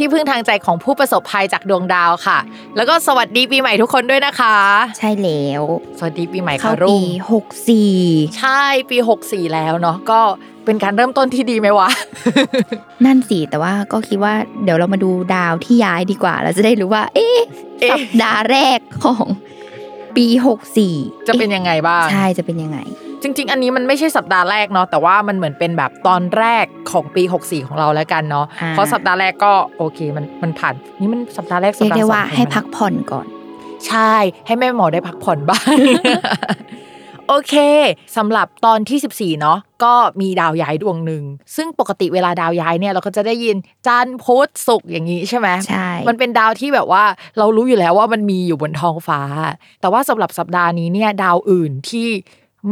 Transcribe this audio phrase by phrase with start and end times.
[0.00, 2.38] ที่พึ่งทางใจของผู้ประสบภัยจากดวงดาวค่ะ
[2.76, 4.56] แล้วก็สวัสดีปีใหม่ทุกคนด้วยนะคะ
[4.98, 5.62] ใช่แล้ว
[5.98, 7.94] สวัสดีปีใหม่เข้าค่ะรุ่ปีงหกสี่
[8.38, 10.20] ใช่ปี64แล้วเนาะก็
[10.64, 11.88] เป็นการเริ่มต้นที่ดีไหมวะ
[13.04, 17.38] นั่นสิ แต่ว่าก็คิดว่าเดี๋ยวเรามาดูดาวที่ย้ายดีกว่า เราจะได้รู้ว่า เอ๊ะ
[17.80, 19.26] เอ๊ะสัปดาห์แรกของ
[20.16, 20.94] ปีหกสี่
[21.26, 22.78] จะเป็นยังไงบ้าง ใช่จะเป็นยังไง
[23.22, 33.26] จริง ๆ อันนี้มันไม่ใช่สัปดาห์แรกเนาะแต่ว่ามันเหมือนเป็นแบบตอนแรกของปี 64 ของเราแล้วกันเนาะอ่าเพราะสัปดาห์แรกก็โอเคมันมันผ่านนี่มันสัปดาห์แรกสัเรีปยกดาห์ได้สองว่าช่ให้ไมพักผ่อนก่อน
[33.86, 34.14] ใช่
[34.46, 35.76] ให้แม่หมอได้พักผ่อนบ้าง
[37.28, 37.54] โอเค
[38.16, 41.22] สำหรับตอนที่ 14 เนาะก็มีดาวย้ายดวงหนึ่ง
[41.56, 47.04] ซึ่งปกติเวลาดาวย้ายเนี่ยเราก็จะได้ยินจันทร์พุธศุกร์อย่างนี้ใช่ไหมใช่มันเป็นดาวที่แบบว่า
[47.38, 49.20] เรารู้อยู่แล้วว่ามันมีอยู่บนท้องฟ้า
[49.80, 52.08] แต่ว่าสำหรับสัปดาห์นี้เนี่ยดาวอื่นที่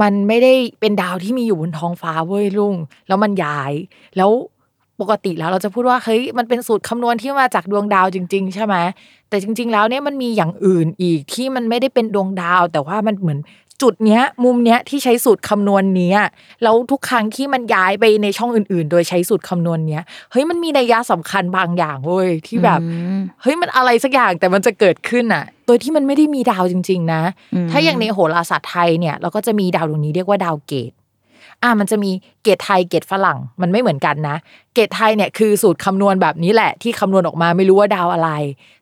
[0.01, 2.75] มันไม่ได้เป็นดาวที่มีอยู่บนท้องฟ้าเว้ยลุง
[3.09, 3.73] แล้วมันย้าย
[4.17, 4.31] แล้ว
[5.01, 8.77] ปกติแล้วเราจะพูดว่าเฮ้ยมันเป็นสูตรคำนวณที่มาจากดวงดาวจริง ๆ ใช่ไหม
[9.29, 13.41] แต่จริง ๆ แล้วเนี่ยมันมีอย่างอื่นอีกที่มันไม่ได้เป็นดวงดาว แต่ว่ามันเหมือน
[13.83, 16.19] จุดเนี้ย มุมเนี้ยที่ใช้สูตรคำนวณเนี้ย
[16.63, 27.23] แล้วทุกครั้งที่มันย้ายไปในช่องอื่น ๆ โดยใช้สูตรคำนวณเนี้ยเฮ้ยมันมีนัยยะสำคัญบางอย่างเว้ยที่แบบอืมเฮ้ยมันอะไรสักอย่างแต่มันจะเกิดขึ้นอะ โดยที่มันไม่ได้มีดาวจริง ๆ นะ
[27.55, 30.93] อืมถ้าอย่างในโหราศาสตร์ไทยเนี่ยเราก็จะมีดาวดวงนี้เรียกว่าดาวเกต
[31.63, 32.11] อ่ามันจะมี
[32.43, 34.37] เกตุไทยเกตุฝรั่งมันไม่เหมือนกันนะ
[34.75, 38.31] เกตุไทยเนี่ยคือสูตรคำนวณแบบนี้แหละ ที่คำนวณออกมาไม่รู้ว่าดาวอะไร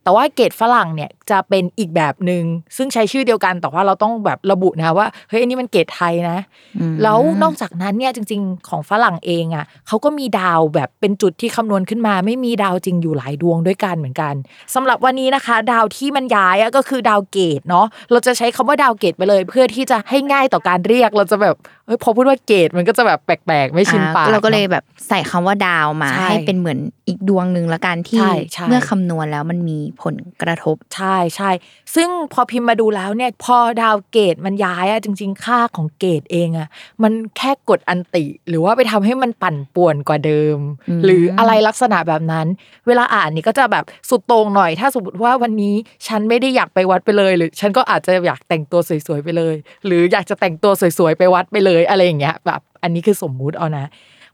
[0.06, 2.44] แต่ว่าเกตุฝรั่งเนี่ยจะเป็นอีกแบบหนึ่ง
[2.76, 6.38] ซึ่งใช้ชื่อเดียวกันแต่ว่าเราต้องแบบระบุนะว่าเฮ้ยอันนี้มันเกตุไทยนะ
[6.78, 14.34] อืมแล้วนอกจากนั้นเนี่ยจริง ๆ ของฝรั่งเองอะเขาก็มีดาวแบบเป็นจุดที่คำนวณขึ้นมา ไม่มีดาวจริงอยู่หลายดวงด้วยกันเหมือนกัน
[14.74, 31.50] สำหรับวันนี้นะคะ ดาวที่มันย้ายอะก็คือดาวเกตุเนาะเราจะใช้คำว่าดาวเกตุไปเลย เพื่อที่จะให้ง่ายต่อการเรียกเราจะแบบเฮ้ยพอพูดว่าเกตมันก็จะแบบแปลกๆ ไม่ชินปากอ่าเราก็เลยนอะแบบใส่คำว่าดาวมาใช่ให้เป็นเหมือนอีกดวงหนึ่งละกันที่ใช่ใช่เมื่อคำนวณแล้วมันมีผลกระทบใช่ใช่
[31.94, 36.68] ซึ่งพอพิมพ์มาดูแล้วเนี่ยพอดาวเกตมันย้ายอะจริง ๆ ค่าของเกตเองอะ
[37.02, 40.58] มันแค่กดอันติ หรือว่าไปทำให้มันปั่นป่วนกว่าเดิม
[40.88, 42.46] อืมหรืออะไรลักษณะแบบนั้น
[42.86, 45.74] เวลาอ่านนี่ก็จะแบบสุดโต่งหน่อย ถ้าสมมติว่าวันนี้
[46.06, 49.54] ฉันไม่ได้อยากไปวัดไปเลย หรือฉันก็อาจจะอยากแต่งตัวสวยๆไปเลย
[49.86, 53.86] หรืออยากจะแต่งตัวสวยๆไปวัดไปเลยอะไรอย่างเงี้ยแบบอันนี้คือสมมุติเอานะ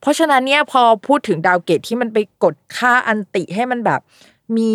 [0.02, 4.00] เพราะฉะนั้นเนี่ยพอพูดถึงดาวเกตที่มันไปกดค่าอันติให้มันแบบ
[4.58, 4.74] มี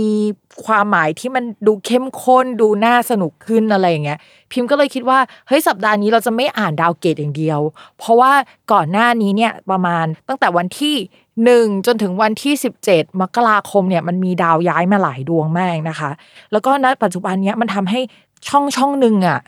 [0.66, 4.20] ความหมายที่มันดูเข้มข้นดูน่าสนุกขึ้นอะไรอย่างเงี้ย
[4.52, 7.60] พิมพ์ก็เลยคิดว่าเฮ้ยสัปดาห์นี้เราจะไม่อ่านดาวเกตอย่างเดียว
[7.98, 8.32] เพราะว่า
[8.72, 10.96] ก่อนหน้านี้เนี่ยประมาณตั้งแต่วันที่
[11.44, 12.54] หนึ่งจนถึงวันที่
[12.88, 16.12] 17 มกราคมเนี่ยมันมีดาวย้ายมาหลายดวงมากนะคะ
[16.52, 18.00] แล้วก็ณปัจจุบันเนี้ยมันทำให้
[18.48, 19.40] ช่องช่องหนึ่งอะ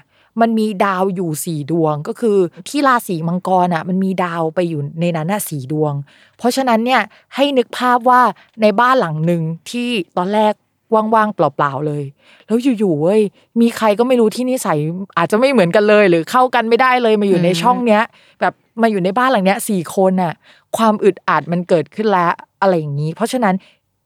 [0.42, 2.38] มันมีดาวอยู่สี่ดวงก็คือ
[2.70, 5.94] ที่ราศีมังกรอะ มันมีดาวไปอยู่ในนั้นน่ะสี่ดวง
[6.38, 7.02] เพราะฉะนั้นเนี่ย
[7.36, 8.22] ให้นึกภาพว่า
[8.62, 10.54] ในบ้านหลังหนึ่งที่ตอนแรก
[10.94, 12.04] ว่างๆเปล่าๆเลย
[12.48, 13.22] แล้วอยู่ๆเว้ย
[13.62, 14.78] มีใครก็ไม่รู้ที่นิสัย
[15.18, 18.02] อาจจะไม่เหมือนกันเลย หรือเข้ากันไม่ได้เลยมาอยู่ในช่องเนี้ย
[18.42, 20.34] แบบมาอยู่ในบ้านหลังเนี้ยสี่คนน่ะ
[20.78, 23.56] ความอึดอัดมันเกิดขึ้นแล้วอะไรอย่างนี้ เพราะฉะนั้น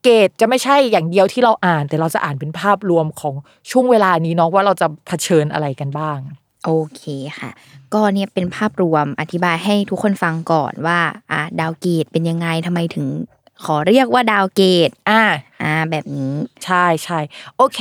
[0.03, 3.36] เกตจะไม่ใช่อย่างเดียวที่เราอ่าน แต่เราจะอ่านเป็นภาพรวมของ
[3.72, 6.19] ช่วงเวลานี้เนาะว่าเราจะเผชิญอะไรกันบ้าง
[6.66, 7.03] โอเค
[7.40, 7.52] ค่ะ
[7.94, 11.00] ก็เนี่ยเป็นภาพรวมอธิบายให้ทุกคนฟังก่อนว่า
[11.31, 13.07] อะดาวเกตเป็นยังไงทำไมถึง
[13.63, 15.22] ขอเรียกว่าดาวเกต อ่า
[15.62, 16.33] อ่า แบบนี้
[16.63, 17.19] ใช่ใช่
[17.57, 17.80] โอเค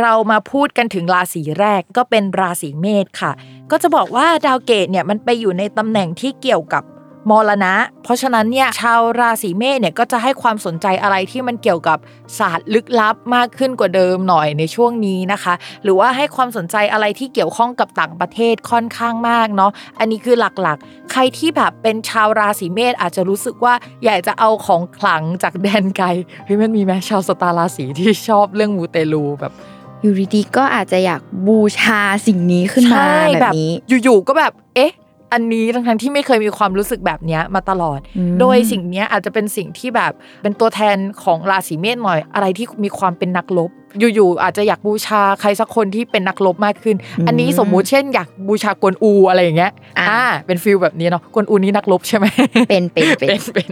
[0.00, 3.32] เรามาพูดกันถึงราศีแรกก็เป็นราศีเมษค่ะ
[3.70, 6.82] ก็จะบอกว่าดาวเกตเนี่ยมันไปอยู่ในตำแหน่งที่เกี่ยวกับ
[7.30, 11.98] มรณะ เพราะฉะนั้นเนี่ยชาวราศีเมษเนี่ยก็จะให้ความสนใจอะไรที่มันเกี่ยวกับ
[12.38, 23.74] ศาสตร์ลึกลับมากขึ้นกว่าเดิมหน่อยในช่วงนี้นะคะ หรือว่าให้ความสนใจอะไรที่เกี่ยวข้องกับต่างประเทศค่อนข้างมากเนาะอันนี้คือหลักๆ ใครที่แบบเป็นชาวราศีเมษอาจจะรู้สึกว่า
[24.04, 26.06] อยากจะเอาของขลังจากแดนไกล
[26.44, 29.54] เฮ้ยมันมีไหมชาวสตาร์ราศีที่ชอบเรื่องมูเตลูแบบ
[30.02, 33.70] อยู่ดีๆก็อาจจะอยากบูชาสิ่งนี้ขึ้นมาใช่แบบนี้
[34.04, 34.92] อยู่ๆก็แบบ เอ๊ะ
[35.32, 40.12] อันนี้ทั้งๆที่ไม่เคยมีความรู้สึกแบบเนี้ยมาตลอดอืมโดยสิ่งเนี้ยอาจจะเป็นสิ่งที่แบบ
[40.42, 46.96] เป็นตัวแทนของราศีเมษหน่อยอะไรที่มีความเป็นนักรบ อยู่ๆอาจจะอยากบูชาใครสักคนที่เป็นนักรบมากขึ้น
[47.26, 52.26] อันนี้สมมุติเช่น อยากบูชากวนอูอะไรอย่างเงี้ยอ่าอ่าเป็น feel แบบนี้เนาะกวนอูนี่นักรบใช่ไหม
[52.68, 53.68] เป็นเป็นเป็นเป็นเป็น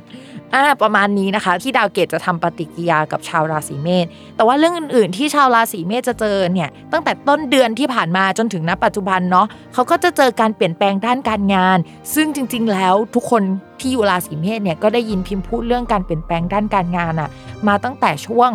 [0.55, 4.07] อ่าประมาณนี้นะคะ ที่ดาวเกตุจะทำปฏิกิริยากับชาวราศีเมษ
[4.37, 11.79] แต่ว่าเรื่องอื่น ๆ ที่ชาวราศีเมษจะเจอเนี่ยตั้งแต่ต้นเดือนที่ผ่านมาจนถึงณปัจจุบันเนาะเขาก็จะเจอการเปลี่ยนแปลงด้านการงาน
[12.15, 13.43] ซึ่งจริง ๆ แล้วทุกคน
[13.81, 17.29] ที่อยู่ราศีเมษเนี่ยก็ได้ยินพิมพ์พูดเรื่องการเปลี่ยนแปลงด้านการงานอะ
[17.69, 18.51] มาตั้งแต่ช่วง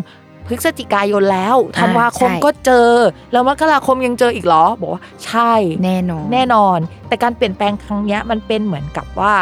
[0.47, 2.91] พฤศจิกายนแล้วธันวาคมใช่ก็เจอ
[3.31, 5.53] แล้วมกราคมยังเจออีกเหรอ บอกว่าใช่
[5.83, 9.33] แน่นอนแน่นอน แต่การเปลี่ยนแปลงครั้งเนี้ยมันเป็นเหมือนกับว่า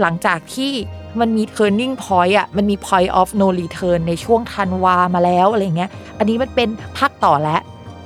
[0.00, 0.72] หลังจากที่
[1.20, 6.68] มันมี turning point อะ มันมี point of no return ในช่วงธันวามาแล้วอะไรเงี้ย อันนี้มันเป็น
[6.98, 7.60] ภาคต่อแล้ว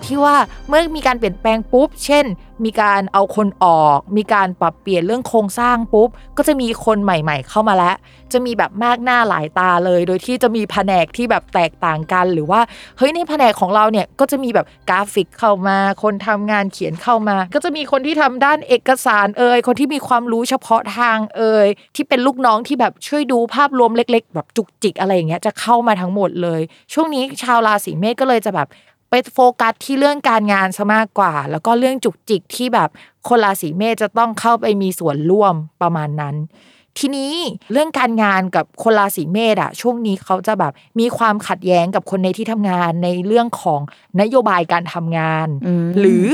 [0.05, 0.37] ที่ว่า
[0.69, 2.25] เมื่อมีการเปลี่ยนแปลงปุ๊บ เช่น
[2.65, 7.97] มีการเอาคนออก มีการปรับเปลี่ยนเรื่องโครงสร้างปุ๊บ ก็จะมีคนใหม่ ๆ เข้ามาแล้ว
[8.33, 12.61] จะมีแบบมากหน้าหลายตาเลย โดยที่จะมีแผนกที่แบบแตกต่างกัน หรือว่า
[12.99, 21.67] เฮ้ยในแผนกของเราเนี่ยก็จะมีแบบกราฟิกเข้ามา คนทำงานเขียนเข้ามา ก็จะมีคนที่ทำด้านเอกสารเอ่ยคนที่มีความรู้เฉพาะทางเอ่ย
[21.97, 26.61] ที่เป็นลูกน้องที่แบบช่วยดูภาพรวมเล็ก ๆ แบบจุกจิกอะไรอย่างเงี้ยจะเข้ามาทั้งหมดเลย
[26.93, 28.69] ช่วงนี้ชาวราศีเมษก็เลยจะแบบ
[29.11, 32.89] ไปโฟกัสที่เรื่องการงานซะมากกว่า แล้วก็เรื่องจุกจิกที่แบบ
[33.29, 36.37] คนราศีเมษจะต้องเข้าไปมีส่วนร่วมประมาณนั้น
[36.99, 37.33] ทีนี้
[37.73, 43.81] เรื่องการงานกับคนราศีเมษอะช่วงนี้เขาจะแบบมีความขัดแย้งกับคนในที่ทำงานในเรื่องของ
[44.21, 46.27] นโยบายการทำงานอืมหรือ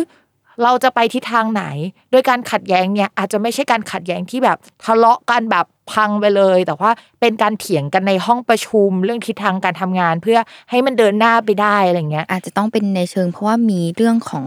[0.63, 1.65] เราจะไปทิศทางไหน
[2.11, 6.91] โดยการขัดแย้งเนี่ยอาจจะไม่ใช่การขัดแย้งที่แบบทะเลาะกันแบบ พังไปเลย แต่ว่า
[7.21, 10.39] เป็นการเถียงกันในห้องประชุมเรื่องทิศทางการทำงาน เพื่อ
[10.71, 14.45] ให้มันเดินหน้าไปได้อะไรเงี้ย อาจจะต้องเป็นในเชิง เพราะว่ามีเรื่องของ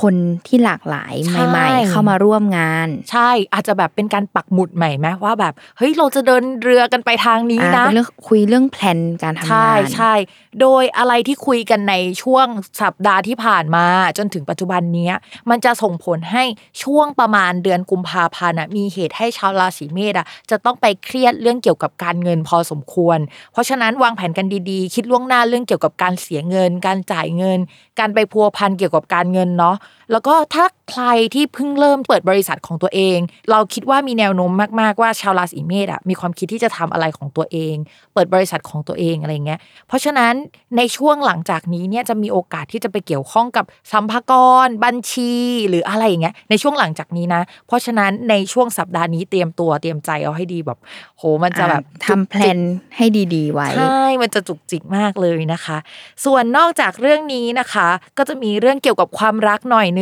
[0.00, 0.14] คน
[0.46, 10.12] ที่หลากหลายใช่ใหม่ๆ เข้ามาร่วมงาน ใช่อาจจะแบบเป็นการปักหมุดใหม่ไหมว่าแบบเฮ้ยเราจะเดินเรือกันไปทางนี้อ่านะเป็นเรื่องคุยเรื่องแผนการทำใช่งานใช่
[10.60, 12.46] โดยอะไรที่คุยกันในช่วง
[12.82, 13.86] สัปดาห์ที่ผ่านมา
[14.18, 15.14] จนถึงปัจจุบันเนี้ย
[15.50, 16.44] มันจะส่งผลให้
[16.82, 23.18] ช่วงประมาณเดือนกุมภาพันธ์อะมีเหตุให้ชาวราศีเมษอะจะต้ององไปเครียดเรื่องเกี่ยวกับการเงินพอสมควร
[23.52, 27.58] เพราะฉะนั้นวางแผนกันดีๆ คิดล่วงหน้าเรื่องเกี่ยวกับการเสียเงิน การจ่ายเงิน
[27.98, 29.76] การไปพัวพันเกี่ยวกับการเงินเนาะ
[30.12, 31.04] แล้วก็ถ้าใคร
[31.34, 33.18] ที่เพิ่งเริ่มเปิดบริษัทของตัวเอง
[33.50, 37.74] เราคิดว่ามีแนวโน้มมากๆว่าชาวราศีเมษอะมีความคิดที่จะทำอะไรของตัวเอง
[38.14, 40.32] เปิดบริษัทของตัวเองอะไรเงี้ยเพราะฉะนั้น
[40.76, 44.32] ในช่วงหลังจากนี้เนี่ยจะมีโอกาสที่จะไปเกี่ยวข้องกับสัมภาก
[44.66, 45.32] รบัญชี
[45.68, 50.78] หรืออะไรอย่างเงี้ยในช่วงหลังจากนี้นะ เพราะฉะนั้นในช่วงสัปดาห์นี้เตรียมตัวเตรียมใจเอาให้ดีแบบ
[51.18, 52.58] โหมันจะแบบอ่าทำแพลน
[52.96, 55.78] ให้ดีๆไว้ใช่มันจะจุกจิกมากเลยนะคะ
[56.24, 57.88] ส่วนนอกจากเรื่องนี้นะคะ
[58.18, 60.01] ก็จะมีเรื่องเกี่ยวกับความรักหน่อยน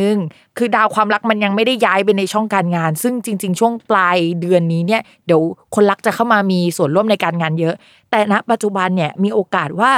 [0.57, 5.41] คือดาวความรักมันยังไม่ได้ย้ายไปในช่องการงาน ซึ่งจริง ๆ ช่วงปลายเดือนนี้เนี่ยเดี๋ยว
[5.75, 7.75] คนรักจะเข้ามามีส่วนร่วมในการงานเยอะ
[8.11, 9.91] แต่ณปัจจุบันเนี่ยมีโอกาสว่า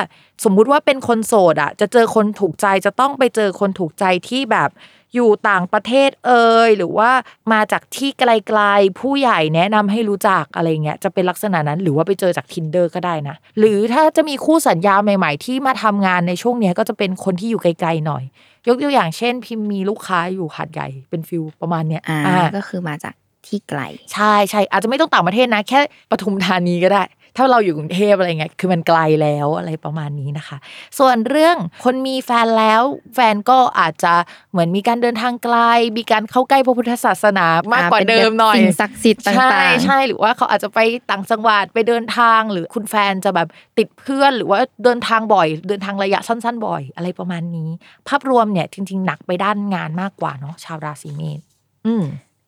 [0.43, 4.71] สมมุติว่าเป็นคนโสดอะจะเจอคนถูกใจจะต้องไปเจอคนถูกใจที่แบบ
[5.15, 7.11] อยู่ต่างประเทศเอ่ยหรือว่า
[7.51, 18.23] มาจากที่ไกลๆผู้ใหญ่แนะนำให้รู้จักอะไรเงี้ยจะเป็นลักษณะนั้นหรือว่าไปเจอจาก tinder ก็ได้นะ หรือถ้าจะมีคู่สัญญาใหม่ ๆ ที่มาทำงานในช่วงเนี้ยก็จะเป็นคนที่อยู่ไกลๆหน่อย
[18.67, 23.13] ยกตัวอย่างเช่น พิมพ์มีลูกค้าอยู่หาดใหญ่เป็นฟิลประมาณเนี้ยอ่าอ่าก็คือมาจาก
[23.47, 23.81] ที่ไกล
[24.13, 25.79] ใช่ใช่อาจจะไม่ต้องต่างประเทศนะ แค่
[26.11, 27.03] ปทุมธานีก็ได้
[27.37, 30.57] ถ้าเราอยู่กรุงเทพอะไรเงี้ยคือมันไกลแล้วอะไรประมาณนี้นะคะ
[30.99, 32.81] ส่วนเรื่องคนมีแฟนแล้ว
[33.15, 34.13] แฟนก็อาจจะ
[34.51, 35.57] เหมือนมีการเดินทางไกล
[35.97, 40.79] มีการเข้าใกล้พระพุทธศาสนามากกว่าอ่าเป็นเดิมหน่อยสิ่งศักดิ์สิทธิ์ต่างๆใช่ใช่หรือว่าเขาอาจจะไป
[41.11, 43.47] ต่างจังหวัดไปเดินทางหรือคุณแฟนจะแบบ
[43.77, 47.69] ติดเพื่อนหรือว่าเดินทางบ่อย เดินทางระยะสั้น ๆ บ่อย อะไรประมาณนี้
[48.07, 51.41] ภาพรวมเนี่ยจริง ๆ หนักไปด้านงานมากกว่าเนาะชาวราศีเมษ
[51.85, 52.03] อืม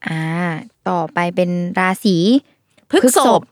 [0.08, 0.24] อ่า
[0.90, 1.50] ต่อไปเป็น
[1.80, 2.18] ราศี
[2.92, 3.44] พฤษภ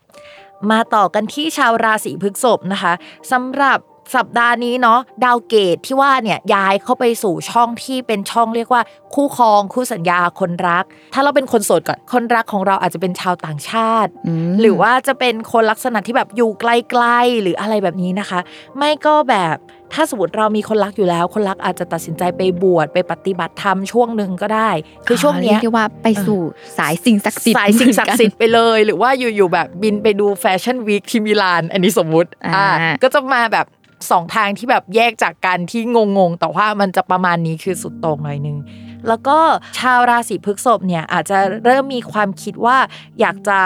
[0.72, 2.93] มาต่อกันที่ชาวราศีพฤษภนะคะ
[3.32, 3.79] สำหรับ
[4.15, 8.82] สัปดาห์นี้เนาะดาวเกตที่ว่าเนี่ยย้ายเข้าไปสู่ช่องที่เป็นช่องเรียกว่า
[9.15, 14.12] คู่ครองคู่สัญญาคนรัก ถ้าเราเป็นคนโสดก่อนคนรักของเราอาจจะเป็นชาวต่างชาติ
[14.50, 18.39] มหรือว่าจะเป็นคนลักษณะที่แบบอยู่ไกลๆหรืออะไรแบบนี้นะคะ
[18.77, 19.55] ไม่ก็แบบ
[19.93, 24.69] ถ้าสมมติเรามีคนรักอยู่แล้ว คนรักอาจจะตัดสินใจไปบวชไปปฏิบัติธรรมช่วงหนึ่งก็ได้
[25.07, 26.39] คือช่วงเนี้ยเรียกได้ว่าไปสู่
[26.77, 32.67] สายสิ่งศักดิ์สิทธิ์สายสิ่งศักดิ์สิทธิ์ไปเลย หรือว่าอยู่ๆแบบบินไปดู fashion week ที่มิลาน อันนี้สมมุติอ่า
[33.03, 33.65] ก็จะมาแบบ
[34.12, 35.81] สองทางที่แบบแยกจากกันที่
[36.17, 38.57] งงๆ แต่ว่ามันจะประมาณนี้คือสุดโต่งหน่อยนึง
[39.07, 39.38] แล้วก็
[39.79, 42.77] ชาวราศีพฤษภเนี่ยอาจจะเริ่มมีความคิดว่า
[43.19, 43.59] อยากจะ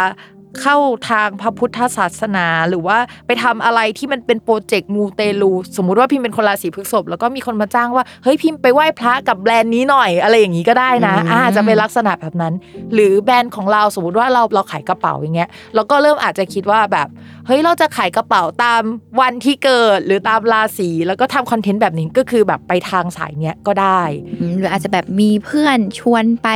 [0.61, 0.77] เข้า
[1.09, 2.97] ทางพระพุทธศาสนา หรือว่า
[3.27, 12.53] ไปทำอะไรที่มันเป็นโปรเจกต์มูเตลู สมมุติว่าพิมเป็นคนราศีพฤษภแล้วก็มีคนมาจ้างว่าเฮ้ยพิมไปไหว้พระกับแบรนด์นี้หน่อย อะไรอย่างนี้ก็ได้นะอ่าจะเป็นลักษณะแบบนั้น
[12.93, 17.07] หรือแบรนด์ของเราสมมติว่าเราเราขายกระเป๋าอย่างเงี้ยเราก็เริ่มอาจจะคิดว่าแบบ
[17.47, 18.81] เฮ้ยเราจะขายกระเป๋าตาม
[19.21, 24.01] วันที่เกิดหรือตามราศีแล้วก็ทำคอนเทนต์แบบนี้ก็คือแบบไปทางสายเนี้ยก็ได้
[24.39, 26.49] อืมหรืออาจจะแบบมีเพื่อนชวนไป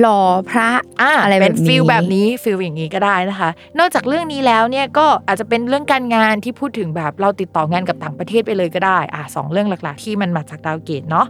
[0.00, 11.26] หล่อพระอ่าอะไรเป็นแบบนี้ feel แบบนี้ feel อย่างนี้ก็ได้นะคะ นอกจากเรื่องนี้แล้วเนี่ยก็อาจจะเป็นเรื่องการงานที่พูดถึงแบบเราติดต่องานกับต่างประเทศไปเลยก็ได้อ่าสองเรื่องหลักๆ ที่มันมาจากดาวเกตุเนาะ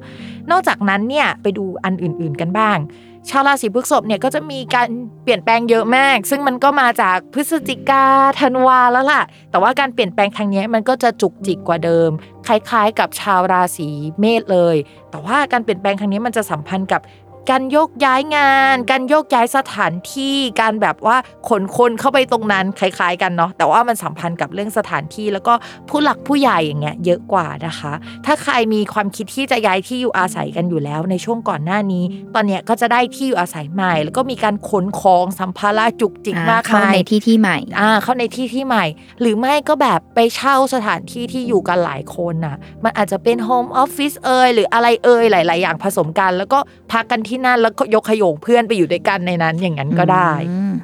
[0.50, 2.78] นอกจากนั้นเนี่ยไปดูอันอื่น ๆกันบ้าง
[3.30, 4.88] ชาวราศีพฤษภเนี่ยก็จะมีการ
[5.22, 8.04] เปลี่ยนแปลงเยอะมาก ซึ่งมันก็มาจากพฤศจิกา
[8.40, 12.10] ธันวาแล้วล่ะ แต่ว่าการเปลี่ยนแปลงครั้งนี้มันก็จะจุกจิกกว่าเดิม
[12.46, 13.88] คล้าย ๆ กับชาวราศี
[14.20, 14.76] เมษเลย
[15.10, 17.00] แต่ว่าการเปลี่ยนแปลงครั้งนี้มันจะสัมพันธ์กับ
[17.50, 21.16] การโยกย้ายงาน การโยกย้ายสถานที่ การแบบว่า
[21.48, 25.54] ขนคนเข้าไปตรงนั้นคล้าย ๆ กันเนาะแต่ว่ามันสัมพันธ์กับเรื่องสถานที่ แล้วก็
[25.88, 27.92] ผู้หลักผู้ใหญ่อย่างเงี้ยเยอะกว่านะคะ
[28.26, 38.84] ถ้าใครมีความคิดที่จะย้ายที่อยู่อาศัยกันอยู่แล้วในช่วงก่อนหน้านี้ ตอนเนี้ยก็จะได้ที่อยู่อาศัยใหม่ แล้วก็มีการขนของสัมภาระจุกจิกอ่ามากเข้ามายในที่ที่ใหม่อ่าเข้าในที่ที่ใหม่
[39.20, 46.58] หรือไม่ก็แบบไปเช่าสถานที่ที่อยู่กันหลายคนน่ะมันอาจจะเป็นโฮมออฟฟิศเอยหรืออะไรเอยหลาย ๆ อย่างผสมกัน แล้วก็
[46.92, 50.74] พักกันที่นั่นแล้วก็ยกขยงเพื่อนไปอยู่ด้วยกันในนั้นอย่างนั้นก็ได้อืม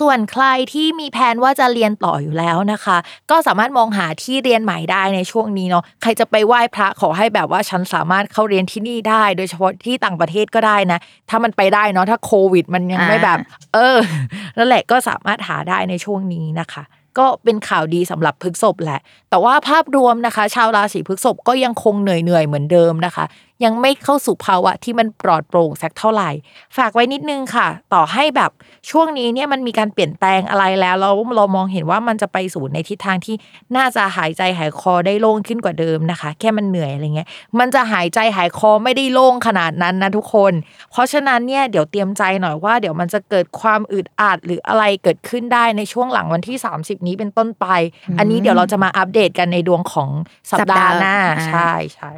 [0.00, 2.96] ส่วนใครที่มีแผนว่าจะเรียนต่ออยู่แล้วนะคะ
[3.30, 10.98] ก็สามารถมองหาที่เรียนใหม่ได้ในช่วงนี้เนาะใครจะไปไหว้พระขอให้แบบว่าฉันสามารถเข้าเรียนที่นี่ได้ โดยเฉพาะที่ต่างประเทศก็ได้นะ
[11.30, 13.38] ถ้ามันไปได้เนาะถ้าโควิด มันยังไม่แบบ
[13.74, 13.98] เออ
[14.56, 16.84] นั่นแหละก็สามารถหาได้ในช่วงนี้นะคะ
[17.18, 23.24] ก็เป็นข่าวดีสำหรับพฤษภแหละ แต่ว่าภาพรวมนะคะ ชาวราศีพฤษภก็ยังคงเหนื่อยๆเหมือนเดิมนะคะ
[23.64, 26.30] ยังไม่เข้าสู่ภาวะที่มันปลอดโปร่งสักเท่าไหร่
[26.76, 28.50] ฝากไว้นิดนึงค่ะ ต่อให้แบบ
[28.90, 33.34] ช่วงนี้เนี่ยมันมีการเปลี่ยนแปลงอะไรแล้วเราเรามองเห็นว่ามันจะไปสู่ในทิศทางที่
[33.76, 37.28] น่าจะหายใจหายคอได้โล่งขึ้นกว่าเดิมนะคะ แค่มันเหนื่อยอะไรเงี้ย
[37.58, 40.52] มันจะหายใจหายคอไม่ได้โล่งขนาดนั้นนะทุกคน
[40.90, 47.66] เพราะฉะนั้นเนี่ยเดี๋ยวเตรียมใจหน่อยว่าเดี๋ยวมันจะเกิดความอึดอัดหรืออะไรเกิดขึ้นได้ในช่วงหลังวันที่ 30 นี้เป็นต้นไป
[48.18, 50.10] อันนี้เดี๋ยวเราจะมาอัปเดตกันในดวงของ
[50.52, 52.12] สัปดาห์หน้าสัปดาห์อ่าใช่ใช่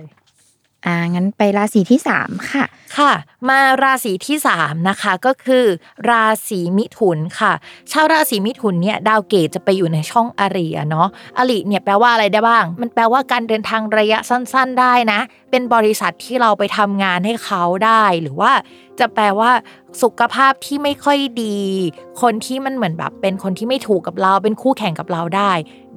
[0.86, 2.64] อ่างั้นไปราศีที่สามค่ะ
[2.98, 3.12] ค่ะ
[3.48, 5.64] มาราศีที่สามนะคะก็คือ
[6.10, 7.52] ราศีมิถุนค่ะ
[7.92, 18.52] ชาวราศีมิถุนเนี่ยดาวเกตจะไปอยู่ในช่องอริเนาะอริเนี่ยแปลว่าอะไรได้บ้าง มันแปลว่าการเดินทางระยะสั้น ๆ ได้นะ เป็นบริษัทที่เราไปทำงานให้เขาได้หรือว่า
[19.00, 19.50] จะแปลว่า
[20.02, 21.58] สุขภาพที่ไม่ค่อยดี
[22.22, 25.52] คนที่มันเหมือนแบบ เป็นคนที่ไม่ถูกกับเรา เป็นคู่แข่งกับเราได้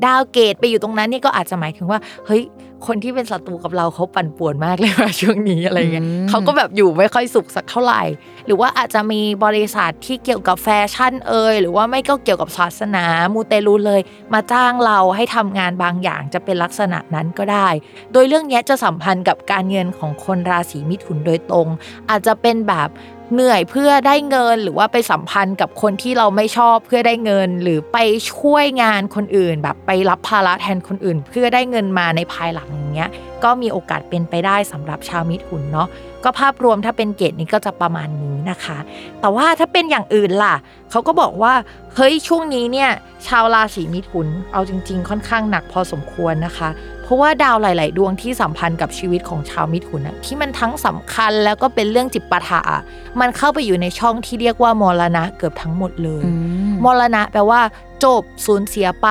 [0.05, 2.43] ดาวเกตไปอยู่ตรงนั้นนี่ก็อาจจะหมายถึงว่า เฮ้ย
[2.87, 8.03] คนที่เป็นศัตรูกับเราเขาปั่นป่วนมากเลยว่าช่วงนี้อะไรเงี้ยอืมเขาก็แบบอยู่ไม่ค่อยสุขสักเท่าไหร่
[8.45, 14.01] หรือว่าอาจจะมีบริษัทที่เกี่ยวกับแฟชั่นเอยหรือว่าไม่ก็เกี่ยวกับศาสนามูเตลูเลย
[14.33, 17.67] มาจ้างเราให้ทำงานบางอย่างจะเป็นลักษณะนั้นก็ได้
[18.13, 21.67] โดยเรื่องเนี้ยจะสัมพันธ์กับการเงินของคนราศีมิถุนโดยตรง
[22.09, 22.89] อาจจะเป็นแบบ
[23.33, 27.97] เหนื่อยเพื่อได้เงินหรือว่าไปสัมพันธ์กับคนที่เราไม่ชอบเพื่อได้เงิน หรือไป
[28.31, 33.09] ช่วยงานคนอื่น แบบไปรับภาระแทนคนอื่น เพื่อได้เงินมาในภายหลังอย่างเงี้ย
[33.43, 35.87] ก็มีโอกาสเป็นไปได้สำหรับชาวมิถุนเนาะ
[36.23, 38.77] ก็ภาพรวมถ้าเป็นเกรดนี้ก็จะประมาณนี้นะคะ
[39.21, 40.55] แต่ว่าถ้าเป็นอย่างอื่นล่ะ
[40.91, 41.53] เขาก็บอกว่า
[41.95, 42.89] เฮ้ยช่วงนี้เนี่ย
[43.27, 46.69] ชาวราศีมิถุนเอาจริง ๆ ค่อนข้างหนักพอสมควรนะคะ
[47.07, 52.81] เพราะว่าดาวหลาย ๆ ดวงที่สัมพันธ์กับชีวิตของชาวมิถุนนะที่มันทั้งสำคัญแล้วก็เป็นเรื่องจิปปาถะอะ
[53.19, 56.31] มันเข้าไปอยู่ในช่องที่เรียกว่ามรณะเกือบทั้งหมดเลยอื
[56.69, 57.61] มมรณะแปลว่า
[58.03, 59.07] จบสูญเสียไป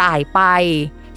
[0.00, 0.40] จ่ายไป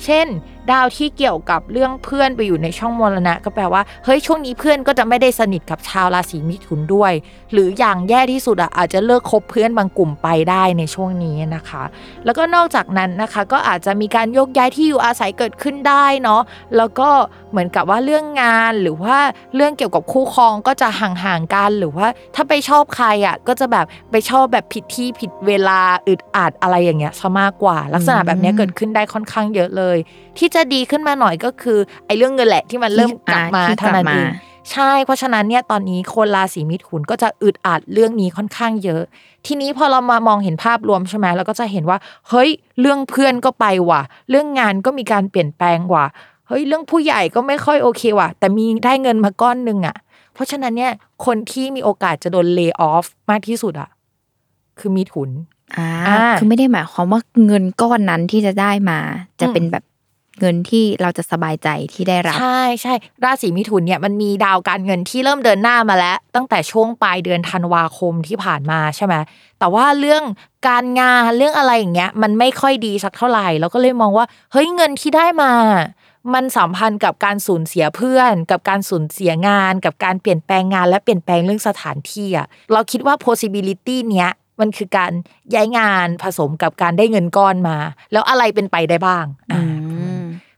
[0.06, 0.28] เช่น
[0.72, 7.14] ดาวที่เกี่ยวกับเรื่องเพื่อนไปอยู่ในช่องมรณะ ก็แปลว่าเฮ้ยช่วงนี้เพื่อนก็จะไม่ได้สนิทกับชาวราศีมิถุนด้วย
[7.54, 11.84] หรืออย่างแย่ที่สุดอะอาจจะเลิกคบเพื่อนบางกลุ่มไปได้ในช่วงนี้นะคะ
[12.26, 16.42] แล้วก็นอกจากนั้นนะคะก็อาจจะมีการโยกย้ายที่อยู่อาศัยเกิดขึ้นได้เนาะ
[16.78, 17.10] แล้วก็
[17.52, 19.18] เหมือนกับว่าเรื่องงานหรือว่า
[19.56, 29.98] เรื่องเกี่ยวกับคู่ครองก็จะห่างๆกันหรือว่าถ้าไปชอบใครอะก็จะแบบไปชอบแบบผิดที่ผิดเวลาอึดอัดอะไรอย่างเงี้ยซะมากกว่า ลักษณะแบบเนี้ยเกิดขึ้นได้ค่อนข้างเยอะเลย
[30.40, 34.28] ที่จะดีขึ้นมาหน่อยก็คือไอ้เรื่องเงินแหละที่มันเริ่มกลับมาที่เท่านั้นกลับเอมาง
[34.72, 39.04] ใช่ เพราะฉะนั้นเนี่ยตอนนี้คนราศีมิถุนก็จะอึดอัดเรื่องนี้ค่อนข้างเยอะ
[39.46, 41.98] ทีนี้พอเรามามองเห็นภาพรวมใช่ไหมเราก็จะเห็นว่า
[42.30, 46.06] เฮ้ยเรื่องเพื่อนก็ไปว่ะ เรื่องงานก็มีการเปลี่ยนแปลงว่ะ
[46.48, 49.98] เฮ้ยเรื่องผู้ใหญ่ก็ไม่ค่อยโอเคว่ะ แต่มีได้เงินมาก้อนหนึ่งอะ
[50.34, 50.92] เพราะฉะนั้นเนี่ย
[51.26, 53.90] คนที่มีโอกาสจะโดนเล y o อ f มากที่สุดอะ
[54.80, 55.30] คือมิถุน
[55.78, 59.00] อ่าอ่าคือไม่ได้หมายความว่าเงินก้อนนั้นที่จะได้มา
[59.42, 59.84] จะเป็นแบบ
[60.40, 69.16] เงินที่เราจะสบายใจที่ได้รับ ใช่ใช่ราศีมิถุนเนี่ยมันมีดาวการเงินที่เริ่มเดินหน้ามาแล้ว ตั้งแต่ช่วงปลายเดือนธันวาคมที่ผ่านมาใช่ไหม
[69.60, 70.24] แต่ว่าเรื่อง
[70.68, 75.54] การงานเรื่องอะไรอย่างเงี้ยมันไม่ค่อยดีสักเท่าไหร่เราก็เลยมองว่า เฮ้ยเงินที่ได้มา
[76.34, 85.12] มันสัมพันธ์กับการสูญเสียเพื่อน กับการสูญเสียงาน กับการเปลี่ยนแปลงงานและเปลี่ยนแปลงเรื่องสถานที่อะเราคิดว่า possibility เนี้ยมันคือการ
[85.54, 87.78] ย้ายงานผสมกับการได้เงินก้อนมา
[88.12, 89.64] แล้วอะไรเป็นไปได้บ้างอ่า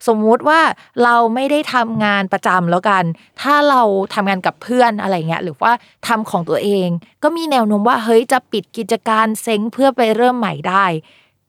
[0.07, 0.59] สมมุติว่า
[1.03, 3.03] เราไม่ได้ทำงานประจำแล้วกัน
[3.41, 3.81] ถ้าเรา
[4.13, 5.71] ทำงานกับเพื่อนอะไรเงี้ยหรือว่า
[6.07, 6.87] ทำของตัวเอง
[7.23, 10.85] ก็มีแนวโน้มว่าเฮ้ยจะปิดกิจการเซ็งเพื่อไปเริ่มใหม่ได้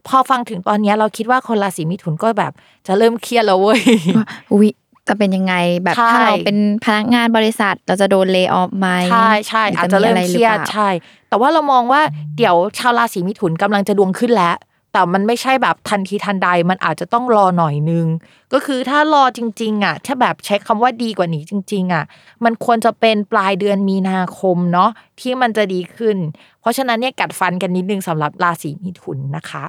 [0.08, 2.52] พอฟังถึงตอนเนี้ยเราคิดว่าคนราศีมิถุนก็แบบ
[2.86, 3.80] จะเริ่มเครียดแล้วเว้ย
[4.16, 4.68] ว่าอุ๊ย
[5.08, 10.88] จะเป็นยังไงแบบใช่ถ้าเราเป็นพนักงานบริษัทเราจะโดนเล y o ออฟไหมใช่ใช่หอาจจะเริ่มเครียดหอปล่าใช่
[11.28, 12.00] แต่ว่าเรามองว่า
[12.36, 14.56] เดี๋ยวชาวราศีมิถุนกำลังจะดวงขึ้นแล้ว
[14.92, 18.06] แต่มันไม่ใช่แบบทันทีทันใดมันอาจจะต้องรอหน่อยนึง
[18.52, 22.04] ก็คือถ้ารอจริง ๆ อะ ถ้าแบบใช้คำว่าดีกว่านี้จริง ๆ อะ
[22.44, 26.16] มันควรจะเป็นปลายเดือนมีนาคมเนาะที่มันจะดีขึ้น
[26.60, 29.64] เพราะฉะนั้นเนี่ยกัดฟันกันนิดนึงสำหรับราศีมิถุนนะคะ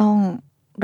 [0.00, 0.16] ต้อง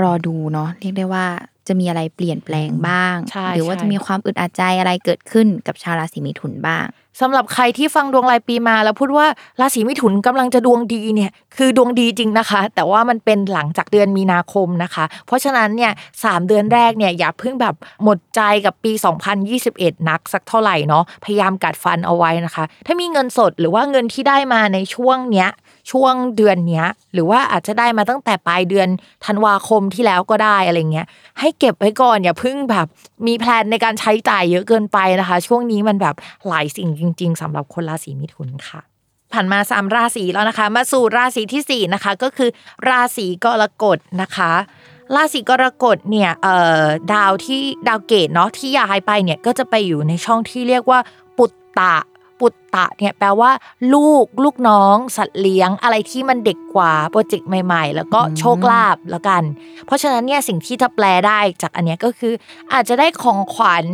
[0.02, 1.26] รอดูเนาะเรียกได้ว่า
[1.68, 6.86] จะมีอะไรเปลี่ยนแปลงบ้างใช่หรือว่าใช่จะมีความอึดอัดใจอะไรเกิดขึ้นกับชาวราศีมิถุนบ้าง
[7.20, 9.26] สำหรับใครที่ฟังดวงรายปีมาแล้วพูดว่า
[9.60, 15.92] ราศีมิถุนกำลังจะดวงดีเนี่ยคือดวงดีจริงนะคะ แต่ว่ามันเป็นหลังจากเดือนมีนาคมนะคะ เพราะฉะนั้นเนี่ย
[16.24, 18.92] สามเดือนแรกเนี่ยอย่าเพิ่งแบบหมดใจกับปี
[19.50, 25.48] 2021 นักสักเท่าไหร่เนาะพยายามกัดฟันเอาไว้นะคะ ถ้ามีเงินสดหรือว่าเงินที่ได้มาในช่วงเนี้ย
[25.90, 28.88] ช่วงเดือนเนี้ย หรือว่าอาจจะได้มาตั้งแต่ปลายเดือน
[29.26, 31.06] ธันวาคมที่แล้วก็ได้อะไรเงี้ย
[31.40, 32.86] ให้เก็บไว้ก่อนอย่าเพิ่งแบบ
[33.26, 36.14] มีแพลนในการใช้จ่ายเยอะเกินไปนะคะ ช่วงนี้มันแบบ
[36.48, 38.80] หลายสิ่งจริง ๆสำหรับคนราศีมิถุนค่ะ
[39.32, 42.50] ผ่านมาสามราศีแล้วนะคะ มาสู่ราศีที่สี่นะคะก็คือ
[42.88, 44.52] ราศีกรกฎนะคะ
[45.14, 46.30] ราศีกรกฎเนี่ย
[47.12, 50.98] ดาวที่ดาวเกตเนาะที่ย้ายไปเนี่ยก็จะไปอยู่ในช่องที่เรียกว่า
[51.36, 51.96] ปุตตะ
[52.40, 53.50] ปุตตะเนี่ยแปลว่า
[53.94, 59.42] ลูกลูกน้อง สัตว์เลี้ยง อะไรที่มันเด็กกว่าโปรเจกต์ใหม่ ๆ แล้วก็โชคลาภแล้วกัน
[59.86, 62.32] เพราะฉะนั้นเนี่ยสิ่งที่จะแปลได้จากอันเนี้ยก็คือ
[62.72, 63.84] อาจจะได้ของขวัญ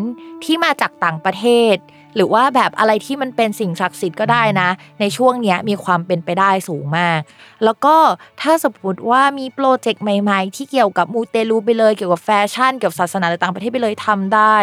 [0.45, 1.77] ที่มาจากต่างประเทศ
[2.17, 4.69] หรือว่าแบบอะไรที่มันเป็นสิ่งศักดิ์สิทธิ์ก็ได้นะ
[5.01, 7.21] ในช่วงเนี้ยมีความเป็นไปได้สูงมาก
[7.65, 7.97] แล้วก็
[8.41, 14.57] ถ้าสมมติว่ามีโปรเจกต์ใหม่ๆ ที่เกี่ยวกับมูเตลูไปเลยเกี่ยวกับแฟชั่นเกี่ยวกับศาสนาต่างประเทศไปเลยทำได้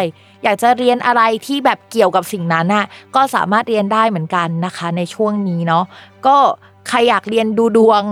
[0.44, 5.84] อยากจะเรียนอะไรที่แบบเกี่ยวกับสิ่งนั้นน่ะก็สามารถเรียนได้เหมือนกันนะคะ ในช่วงนี้เนาะ
[6.26, 6.36] ก็
[6.88, 8.02] ใครอยากเรียนดูดวง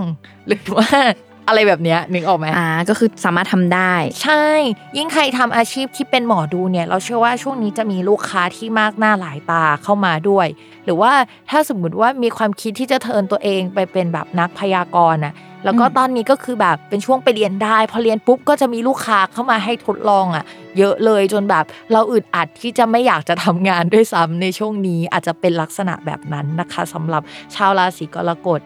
[0.47, 0.89] หรือว่า
[1.47, 4.45] อะไรแบบเนี้ยนึกออกไหมอ่าก็คือสามารถทำได้ ใช่
[4.97, 10.47] ยิ่งใครทำอาชีพที่เป็นหมอดูเนี่ย เราเชื่อว่าช่วงนี้จะมีลูกค้าที่มากหน้าหลายตาเข้ามาด้วย
[10.85, 11.11] หรือว่า
[11.49, 15.33] ถ้าสมมุติว่ามีความคิดที่จะเทิร์นตัวเองไปเป็นแบบนักพยากรณ์น่ะ
[15.65, 20.43] แล้วก็อืมตอนนี้ก็คือแบบเป็นช่วงไปเรียนได้ พอเรียนปุ๊บก็จะมีลูกค้าเข้ามาให้ทดลองอะ
[20.77, 27.21] เยอะเลยจนแบบเราอึดอัดที่จะไม่อยากจะทำงานด้วยซ้ำในช่วงนี้อาจจะเป็นลักษณะแบบนั้นนะคะสำหรับ
[27.55, 28.61] ชาวราศีกรกฎ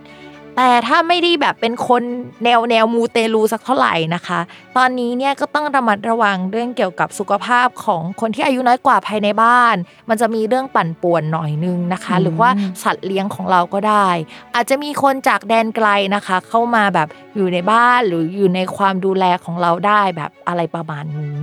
[0.58, 2.04] แต่ถ้าไม่ได้แบบเป็นคน
[2.43, 4.39] แนวแนวมูเตลูสักเท่าไหร่นะคะ
[4.78, 9.76] ตอนนี้เนี่ยก็ต้องระมัดระวังเรื่องเกี่ยวกับสุขภาพของคนที่อายุน้อยกว่าภายในบ้าน
[10.10, 12.50] มันจะมีเรื่องปั่นป่วนหน่อยนึงนะคะอืมหรือว่า
[12.84, 14.10] สัตว์เลี้ยงของเราก็ได้
[14.56, 21.39] อาจจะมีคนจากแดนไกลนะคะ เข้ามาแบบอยู่ในบ้านหรืออยู่ในความดูแลของเราได้แบบอะไรประมาณนี้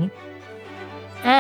[1.27, 1.39] อ่า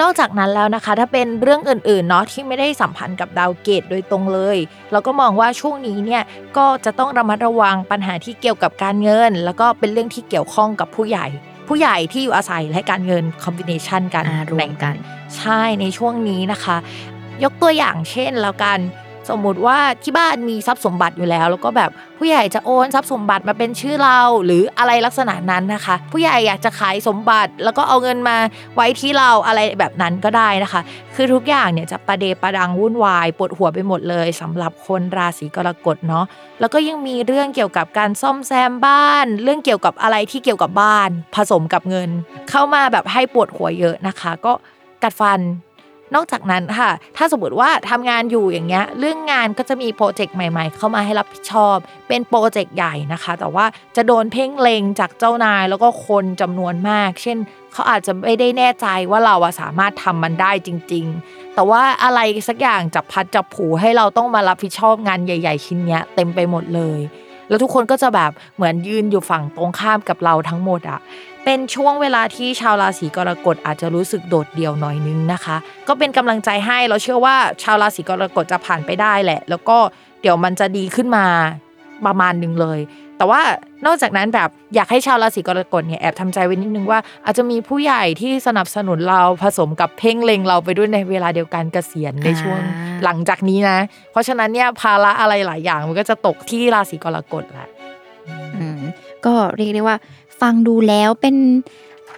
[0.00, 4.56] นอกจากนั้นแล้วนะคะ ถ้าเป็นเรื่องอื่นๆเนาะที่ไม่ได้สัมพันธ์กับดาวเกตโดยตรงเลย
[4.92, 6.22] เราก็มองว่าช่วงนี้เนี่ย
[6.56, 11.26] ก็จะต้องระมัดระวังปัญหาที่เกี่ยวกับการเงิน แล้วก็เป็นเรื่องที่เกี่ยวข้องกับผู้ใหญ่
[11.68, 14.94] ผู้ใหญ่ที่อยู่อาศัยและการเงินคอมบิเนชันกันอ่ารวมกัน
[15.36, 16.76] ใช่ในช่วงนี้นะคะ
[17.44, 18.78] ยกตัวอย่างเช่นแล้วกัน
[19.28, 28.36] สมมุติว่าที่บ้านมีทรัพย์สมบัติอยู่แล้ว แล้วก็แบบผู้ใหญ่จะโอนทรัพย์สมบัติมาเป็นชื่อเรา หรืออะไรลักษณะนั้นนะคะ ผู้ใหญ่อยากจะขายสมบัติ แล้วก็เอาเงินมา
[28.76, 30.80] ไว้ที่เราอะไรแบบนั้นก็ได้นะคะ
[31.14, 36.24] คือทุกอย่างเนี่ยจะประเดประดังวุ่นวายปวดหัวไปหมดเลยสำหรับคนราศีกรกฎเนาะ
[36.60, 42.10] แล้วก็ยังมีเรื่องเกี่ยวกับการซ่อมแซมบ้าน เรื่องเกี่ยวกับอะไรที่เกี่ยวกับบ้าน ผสมกับเงิน
[42.50, 44.52] เข้ามาแบบให้ปวดหัวเยอะนะคะ ก็
[45.02, 45.40] กัดฟัน
[46.14, 51.76] นอกจากนั้นค่ะ ถ้าสมมติว่าทำงานอยู่อย่างเงี้ย เรื่องงานก็จะมีโปรเจกต์ใหม่ ๆ เข้ามาให้รับผิดชอบ
[52.08, 53.66] เป็นโปรเจกต์ใหญ่นะคะ แต่ว่า
[53.96, 57.38] จะโดนเพ่งเลงจากเจ้านายแล้วก็คนจำนวนมาก เช่น
[57.72, 67.00] เขาอาจจะไม่ได้แน่ใจว่าเราอะสามารถทำมันได้จริง ๆ แต่ว่าอะไรสักอย่างจับพัดจับผูให้เราต้องมารับผิดชอบงานใหญ่ ๆ ชิ้นเนี้ยเต็มไปหมดเลย
[67.48, 71.00] แล้วทุกคนก็จะแบบเหมือนยืนอยู่ฝั่งตรงข้ามกับเราทั้งหมดอะ
[71.48, 75.56] เป็นช่วงเวลาที่ชาวราศีกรกฎอาจจะรู้สึกโดดเดี่ยวหน่อยนึงนะคะ
[75.88, 79.78] ก็เป็นกำลังใจให้เราเชื่อว่าชาวราศีกรกฎจะผ่านไปได้แหละ แล้วก็
[80.22, 81.26] เดี๋ยวมันจะดีขึ้นมา
[82.06, 82.78] ประมาณหนึ่งเลย
[83.16, 83.40] แต่ว่า
[83.86, 93.78] นอกจากนั้นแบบอยากให้ชาวราศีกรกฎเนี่ยแอบทำใจไว้นิดนึงว่า อาจจะมีผู้ใหญ่ที่สนับสนุนเราผสมกับเพ่งเล็งเราไปด้วยในเวลาเดียวกันเกษียณในช่วงอ่าหลังจากนี้นะ
[94.10, 97.68] เพราะฉะนั้นเนี่ยภาระอะไรหลายอย่างมันก็จะตกที่ราศีกรกฎแหละ
[98.56, 98.80] อืม
[99.26, 99.96] ก็เรียกได้ว่า
[100.40, 101.36] ฟังดูแล้วเป็น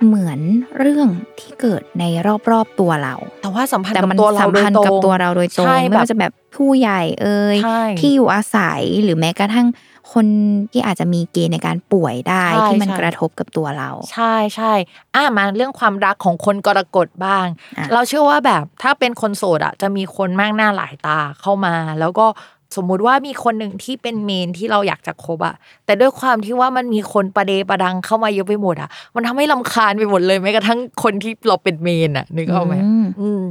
[0.07, 0.40] เหมือน
[0.78, 1.09] เรื่อง
[1.40, 2.04] ที่เกิดใน
[2.50, 9.66] รอบๆตัวเรา แต่ว่าสัมพันธ์แต่กับมันตัวเราสัมโดยพันตธ์รงกับตัวเราโดยตรงใช่ไม่แบบว่าจะแบบผู้ใหญ่เอ่ยใช่ที่อยู่อาศัยหรือแม้กระทั่ง
[10.12, 10.26] คน
[10.72, 14.72] ที่อาจจะมีเกณฑ์ในการป่วยได้ใช่ที่มันใช่กระทบกับตัวเรา ใช่ใช่
[15.14, 17.46] อะมาเรื่องความรักของคนกรกฎบ้าง
[17.78, 22.26] อะเราเชื่อว่าแบบถ้าเป็นคนโสดอะจะมีคนมากหน้าหลายตาเข้ามา แล้วก็
[22.76, 25.54] สมมุติว่ามีคนหนึ่งที่เป็นเมนที่เราอยากจะคบอะ
[25.85, 33.42] แต่ด้วยความที่ว่ามันมีคนประเดประดังเข้ามาเยอะไปหมดอะมันทำให้ลำคาญไปหมดเลยแม้กระทั่งคนที่เราเป็นเมนอะนึกออกไหมอืมอืม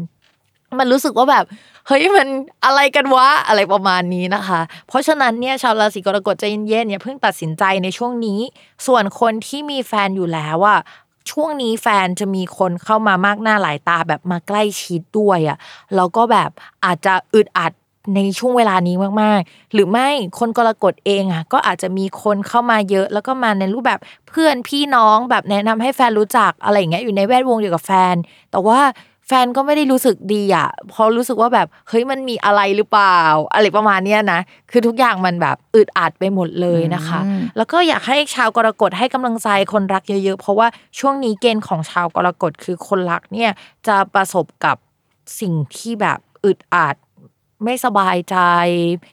[0.79, 1.45] มันรู้สึกว่าแบบ
[1.87, 2.27] เฮ้ยมัน
[2.65, 8.39] อะไรกันวะอะไรประมาณนี้นะคะ เพราะฉะนั้นเนี่ยชาวราศีกรกฎใจเย็นๆอย่าเพิ่งตัดสินใจในช่วงนี้
[8.87, 10.79] ส่วนคนที่มีแฟนอยู่แล้วอะ
[11.31, 15.57] ช่วงนี้แฟนจะมีคนเข้ามามากหน้าหลายตาแบบมาใกล้ชิดด้วยอะ
[15.95, 16.49] แล้วก็แบบ
[16.85, 17.73] อาจจะอึดอัด
[18.15, 28.15] ในช่วงเวลานี้มากๆ หรือไม่คนกรกฎเองอะก็อาจจะมีคนเข้ามาเยอะแล้วก็มาในรูปแบบเพื่อนพี่น้องแบบแนะนำให้แฟนรู้จักอะไรอย่างเงี้ยอยู่ในแวดวงเดียวกับแฟน
[28.51, 28.79] แต่ว่า
[29.29, 33.19] แฟนก็ไม่ได้รู้สึกดีอะเพราะรู้สึกว่าแบบเฮ้ยมันมีอะไรหรือเปล่า
[33.53, 34.39] อะไรประมาณเนี้ยนะ
[34.71, 40.67] คือทุกอย่างมันแบบอึดอัดไปหมดเลยนะคะอืมแล้วก็อยากให้ชาวกรกฎให้กำลังใจคนรักเยอะๆ เพราะว่า
[40.99, 43.51] ช่วงนี้เกณฑ์ของชาวกรกฎคือคนรักเนี่ย
[43.87, 44.77] จะประสบกับ
[45.39, 46.95] สิ่งที่แบบอึดอัด
[47.63, 48.37] ไม่สบายใจ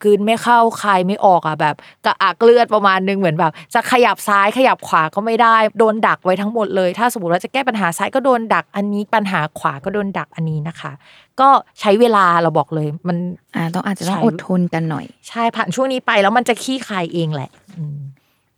[0.04, 1.76] กลืนไม่เข้าคายไม่ออกอะแบบ
[2.06, 10.92] กระอักเลือดประมาณนึงเหมือนแบบ จะขยับซ้ายขยับขวาก็ไม่ได้ โดนดักไว้ทั้งหมดเลย ถ้าสมมติว่าจะแก้ปัญหาซ้ายก็โดนดักอันนี้ปัญหาขวาก็โดนดักอันนี้นะคะ
[11.40, 11.48] ก็
[11.80, 13.16] ใช้เวลาเราบอกเลย มัน
[13.54, 17.98] อ่าต้องอาจจะต้องใช่อดทนกันหน่อย ใช่ผ่านช่วงนี้ไปแล้วมันจะขี้คายเองแหละอืม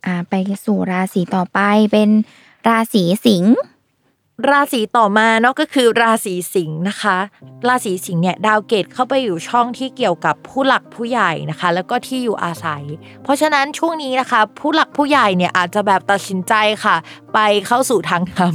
[0.05, 0.33] อ่าไป
[0.65, 1.59] สู่ราศีต่อไป
[1.91, 2.09] เป็น
[2.67, 3.55] ราศีสิงห์
[4.49, 7.17] ราศีต่อมาเนาะก็คือราศีสิงห์นะคะ
[7.67, 12.83] ราศีสิงห์เนี่ยดาวเกตเข้าไปอยู่ช่องที่เกี่ยวกับผู้หลักผู้ใหญ่นะคะ แล้วก็ที่อยู่อาศัย
[13.23, 16.95] เพราะฉะนั้นช่วงนี้นะคะ ผู้หลักผู้ใหญ่เนี่ยอาจจะแบบตัดสินใจค่ะ
[17.33, 18.53] ไปเข้าสู่ทางธรรม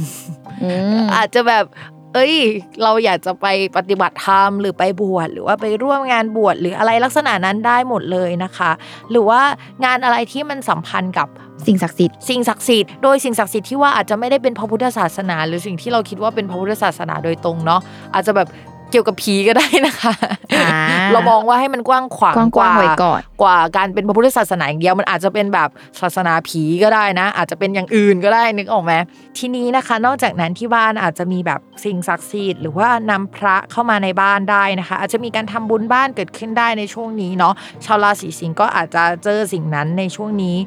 [0.63, 0.71] อื
[1.03, 1.65] มอาจจะแบบ
[2.13, 2.35] เอ้ย
[2.83, 3.47] เราอยากจะไป
[3.77, 8.71] ปฏิบัติธรรมหรือไปบวชหรือว่าไปร่วมงานบวชหรืออะไรลักษณะนั้นได้หมดเลยนะคะ
[9.11, 9.41] หรือว่า
[9.85, 11.27] งานอะไรที่มันสัมพันธ์กับ
[11.67, 17.81] สิ่งศักดิ์สิทธิ์สิ่งศักดิ์สิทธิ์โดยสิ่งศักดิ์สิทธิ์ที่ว่าอาจจะไม่ได้เป็นพระพุทธศาสนา หรือสิ่งที่เราคิดว่าเป็นพระพุทธศาสนาโดยตรงเนาะ
[18.13, 18.47] อาจจะแบบ
[18.93, 20.13] เกี่ยวกับผีก็ได้นะคะ
[20.55, 20.69] อ่า
[21.11, 25.69] เรามองว่าให้มันกว้างขวางกว้างๆไว้ก่อนกว่าการเป็นพระพุทธศาสนาอย่างเดียวมันอาจจะเป็นแบบ
[26.01, 28.93] ศาสนาผีก็ได้นะ อาจจะเป็นอย่างอื่นก็ได้นึกออกไหม
[29.37, 37.53] ทีนี้นะคะ นอกจากนั้นที่บ้านอาจจะมีแบบสิ่งศักดิ์สิทธิ์หรือว่านำพระเข้ามาในบ้านได้นะคะ อาจจะมีการทำบุญบ้านเกิดขึ้นได้ในช่วงนี้เนาะ
[37.85, 40.57] ชาวราศีสิงห์ก็อาจจะเจอสิ่งนั้นในช่วงนี้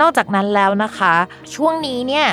[0.00, 1.14] นอกจากนั้นแล้วนะคะ
[1.54, 2.28] ช่วงนี้เนี่ย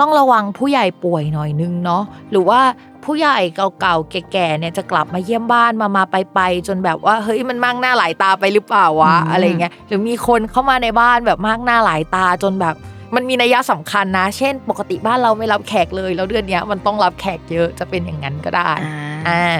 [0.00, 2.60] ต้องระวังผู้ใหญ่ป่วยหน่อยนึงเนาะหรือว่า
[3.04, 3.38] ผู้ใหญ่
[3.80, 12.74] เก่าๆแก่ๆเนี่ยจะกลับมาเยี่ยมบ้านมามาไปไปๆจนแบบว่าเฮ้ยมันมากหน้าหลายตาไปหรือเปล่าวะอืมอะไรเงี้ยหรือมีคนเข้ามาในบ้านแบบมากหน้าหลายตาจนแบบ
[13.14, 18.96] มันมีนัยสำคัญนะ เช่น ปกติบ้านเราไม่รับแขกเลย แล้วเดือนเนี้ยมันต้องรับแขกเยอะจะเป็นอย่างนั้นก็ได้อ่า
[19.28, 19.56] อ่า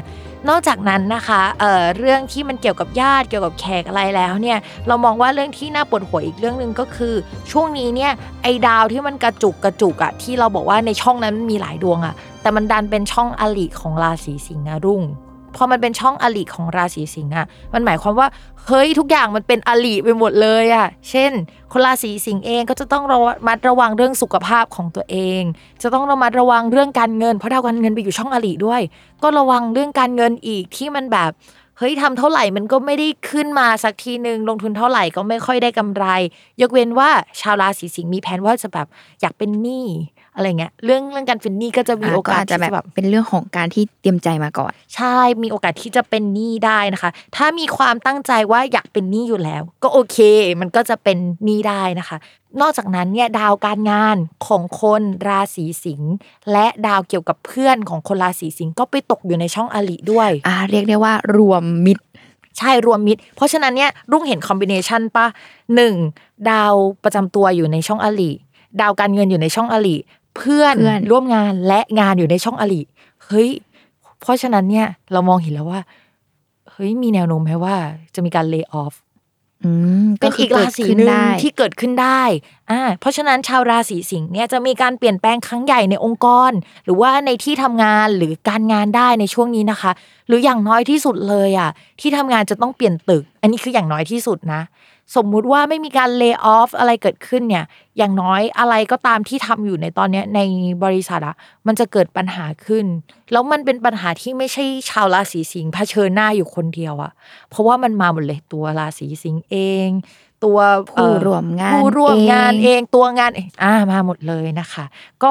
[0.48, 7.14] นอกจากนั้นนะคะเเรื่องที่มันเกี่ยวกับญาติเกี่ยวกับแขกอะไรแล้วเนี่ยเรามองว่าเรื่องที่น่าปวดหัวอีกเรื่องหนึ่งก็คือ
[7.50, 15.02] ช่วงนี้เนี่ยไอ้ดาวที่มันกระจุกกระจุกอะที่เราบอกว่าในช่องนั้นมันมีหลายดวงอะแต่มันดันเป็นช่องอลิของราศีสิงห์นะรุ่ง
[15.56, 18.28] พอมันเป็นช่องอลิของราศีสิงห์อะมันหมายความว่า
[18.66, 21.32] เฮ้ยทุกอย่างมันเป็นอลิไปหมดเลยอะเช่น
[21.72, 25.42] คนราศีสิงห์เองก็จะต้องระมัดระวังเรื่องสุขภาพของตัวเอง
[25.82, 28.80] จะต้องระมัดระวังเรื่องการเงิน เพราะดาวการเงินไปอยู่ช่องอลิด้วย
[29.22, 31.30] ก็ระวังเรื่องการเงินอีกที่มันแบบ
[31.78, 36.04] เฮ้ยทำเท่าไหร่มันก็ไม่ได้ขึ้นมาสักทีหนึ่งลงทุนเท่าไหร่ก็ไม่ค่อยได้กำไร
[36.60, 37.10] ยกเว้นว่า
[37.40, 38.86] ชาวราศีสิงห์มีแผนว่าจะแบบ
[39.20, 39.86] อยากเป็นหนี้
[40.34, 50.18] อะไรเงี้ยเรื่องเรื่องการเป็นหนี้ก็จะมีอ่าโอก็กาสอาจจะที่แบบจะแบบเป็นเรื่องของการที่เตรียมใจมาก่อน ใช่มีโอกาสที่จะเป็นหนี้ได้นะคะ ถ้ามีความตั้งใจว่าอยากเป็นหนี้อยู่แล้ว ก็โอเค
[50.60, 52.16] มันก็จะเป็นหนี้ได้นะคะ
[52.60, 54.16] นอกจากนั้นเนี่ยดาวการงาน
[54.46, 56.12] ของคนราศีสิงห์
[56.52, 62.04] และดาวเกี่ยวกับเพื่อนของคนราศีสิงห์ก็ไปตกอยู่ในช่องอลิด้วยอ่าเรียกได้ว่ารวมมิตร
[62.58, 65.26] ใช่รวมมิตร เพราะฉะนั้นเนี่ยรุ่งเห็นคอมบิเนชันปะ
[65.74, 65.94] หนึ่ง
[66.50, 68.32] ดาวประจำตัวอยู่ในช่องอลิ
[68.80, 69.96] ดาวการเงินอยู่ในช่องอลิ
[70.36, 72.82] เพื่อนเพื่อนร่วมงานและงานอยู่ในช่องอลิ
[73.26, 73.48] เฮ้ย
[74.20, 75.80] เพราะฉะนั้นเนี่ย เรามองเห็นแล้วว่า
[76.70, 77.76] เฮ้ยมีแนวโน้มไหมว่า
[78.14, 78.94] จะมีการเลิกออฟ
[79.64, 79.70] อื
[80.04, 82.22] มเป็นอีกคืราศีดขึ้หนึ่งได้ที่เกิดขึ้นได้
[82.70, 86.52] อ่าเพราะฉะนั้นชาวราศีสิงห์เนี่ยจะมีการเปลี่ยนแปลงครั้งใหญ่ในองค์กร
[86.84, 89.92] หรือว่าในที่ทำงานหรือการงานได้ในช่วงนี้นะคะ
[90.26, 94.62] หรืออย่างน้อยที่สุดเลยอะที่ทำงานจะต้องเปลี่ยนตึก อันนี้คืออย่างน้อยที่สุดนะ
[95.16, 97.64] สมมุติว่าไม่มีการเลิกออฟอะไรเกิดขึ้นเนี่ย
[97.98, 100.40] อย่างน้อยอะไรก็ตามที่ทำอยู่ในตอนเนี้ยใน
[100.84, 102.86] บริษัทอะมันจะเกิดปัญหาขึ้น
[103.32, 107.12] แล้วมันเป็นปัญหาที่ไม่ใช่ชาวราศีสิงห์เผชิญหน้าอยู่คนเดียวอะ
[107.50, 109.88] เพราะว่ามันมาหมดเลยตัวราศีสิงห์เอง
[110.44, 110.58] ตัว
[110.90, 114.84] ผู้เอ่อร่วมงานผู้ร่วมงานเองเองตัวงานเองอ่ามาหมดเลยนะคะ
[115.22, 115.30] ก็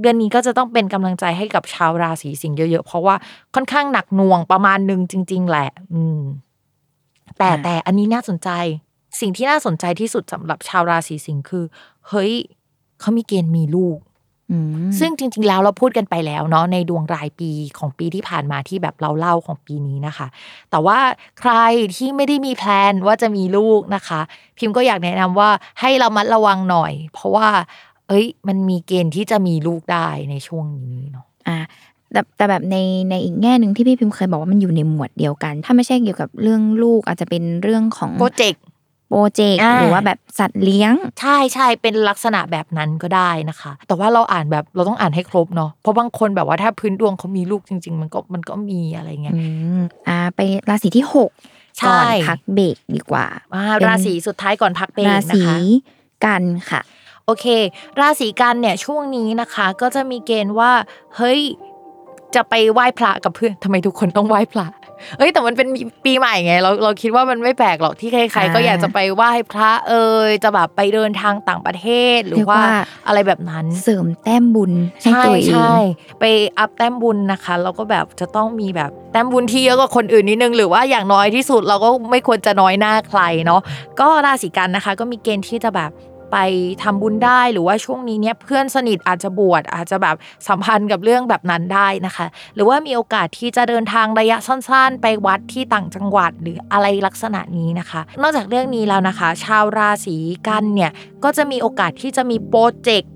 [0.00, 3.14] เดือนนี้ก็จะต้องเป็นกำลังใจให้กับชาวราศีสิงห์เยอะๆ เพราะว่า
[3.54, 6.20] ค่อนข้างหนักหน่วงประมาณหนึ่งจริง ๆ แหละ อืม
[7.38, 8.50] แต่อ่าแต่อันนี้น่าสนใจ
[9.20, 11.64] สิ่งที่น่าสนใจที่สุดสำหรับชาวราศีสิงห์คือ
[12.08, 12.32] เฮ้ย
[13.00, 13.98] เขามีเกณฑ์มีลูก
[14.50, 20.26] อืมซึ่งจริง ๆ แล้วเราพูดกันไปแล้วเนาะในดวงรายปีของปีที่ผ่านมาที่แบบเราเล่าของปีนี้นะคะ
[20.70, 20.98] แต่ว่า
[21.40, 21.52] ใคร
[21.96, 24.20] ที่ไม่ได้มีแพลนว่าจะมีลูกนะคะ
[24.58, 27.48] พิมพ์ก็อยากแนะนำว่าให้เรามัดระวังหน่อย เพราะว่า
[28.08, 31.58] เอ้ย มันมีเกณฑ์ที่จะมีลูกได้ในช่วงนี้เนาะอ่า
[32.12, 32.76] แต่แต่แบบใน
[33.10, 38.62] ในอีกแง่หนึ่งที่พี่พิมพ์เคยบอกว่ามันอยู่ในหมวดเดียวกัน ถ้าไม่ใช่เกี่ยวกับเรื่องลูกอาจจะเป็นเรื่องของโปรเจกต์
[39.08, 49.42] โปรเจกต์อ่าหรือว่าแบบสัตว์เลี้ยง ใช่ใช่เป็นลักษณะแบบนั้นก็ได้นะคะ แต่ว่าเราอ่านแบบเราต้องอ่านให้ครบเนาะเพราะบางคนแบบว่าถ้าพื้นดวงเขามีลูกจริง ๆ มันก็มันก็มีอะไรเงี้ยอื
[49.78, 51.30] มอ่า ไปราศีที่หก
[51.78, 55.56] ใช่ก่อนพักเบรกดีกว่าอ่าเป็นราศีสุดท้ายก่อนพักเบรกรานะศีคะ
[56.24, 56.80] กันค่ะ
[57.24, 57.46] โอเค
[58.00, 60.72] ราศีกันเนี่ยช่วงนี้นะคะ ก็จะมีเกณฑ์ว่า
[61.16, 61.40] เฮ้ย
[62.34, 64.66] จะไปไหว้พระกับเพื่อนทำไมทุกคนต้องไหว้พระ
[65.18, 65.68] เอ้ยแต่มันเป็น
[66.04, 69.94] ปีใหม่ไงเราเราคิดว่ามันไม่แปลกหรอกที่ใครๆก็อ่าอยากจะไปไหว้พระเอ
[70.28, 72.68] ยจะแบบไปเดินทางต่างประเทศหรืเรีอยกว่าว่า
[73.06, 75.74] อะไรแบบนั้นเสริมแต้มบุญให้ใช่ตัวเองใช่
[76.20, 76.24] ไป
[76.58, 83.60] อัพแต้มบุญนะคะแล้วก็แบบจะต้องมีแบบแต้มบุญที่เยอะกว่าคนอื่นนิดนึงหรือว่าอย่างน้อยที่สุดเราก็ไม่ควรจะน้อยหน้าใครเนาะ
[84.00, 85.90] ก็ราศีกันนะคะ ก็มีเกณฑ์ที่จะแบบ
[86.32, 86.36] ไป
[86.82, 90.16] ทำบุญได้หรือว่าช่วงนี้เนี่ยเพื่อนสนิทอาจจะบวชอาจจะแบบ
[90.48, 100.16] สัมพันธ์กับเรื่องแบบนั้นได้นะคะ หรือว่ามีโอกาสที่จะเดินทางระยะสั้น ๆ ไปวัดที่ต่างจังหวัดหรืออะไรลักษณะนี้นะคะ นอกจากเรื่องนี้แล้วนะคะ ชาวราศี
[100.48, 100.90] กันย์เนี่ย
[101.24, 103.12] ก็จะมีโอกาสที่จะมีโปรเจกต์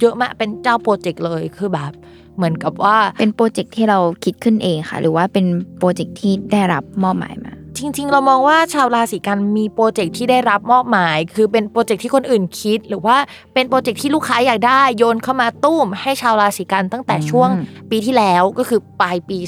[0.00, 1.92] เยอะมากเป็นเจ้าโปรเจกต์เลยคือแบบ
[2.36, 5.46] เหมือนกับว่าเป็นโปรเจกต์ที่เราคิดขึ้นเองค่ะ หรือว่าเป็น
[5.78, 13.16] โปรเจกต์ที่ได้รับมอบหมายมา จริง ๆ เรามองว่าชาวราศีกันย์มีโปรเจกต์ที่ได้รับมอบหมาย คือเป็นโปรเจกต์ที่คนอื่นคิด หรือว่า
[13.54, 19.38] เป็นโปรเจกต์ที่ลูกค้าอยากได้โยนเข้ามาตุ้ม ให้ชาวราศีกันย์ตั้งแต่ช่วงอืมปีที่แล้วก็คือปลายปี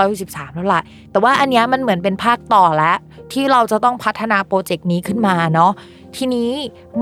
[0.00, 2.96] 2563แล้วล่ะแต่ว่าอันเนี้ยมันเหมือนเป็นภาคต่อแล้ว
[3.32, 5.72] ที่เราจะต้องพัฒนาโปรเจกต์นี้ขึ้นมาเนาะ
[6.16, 6.50] ทีนี้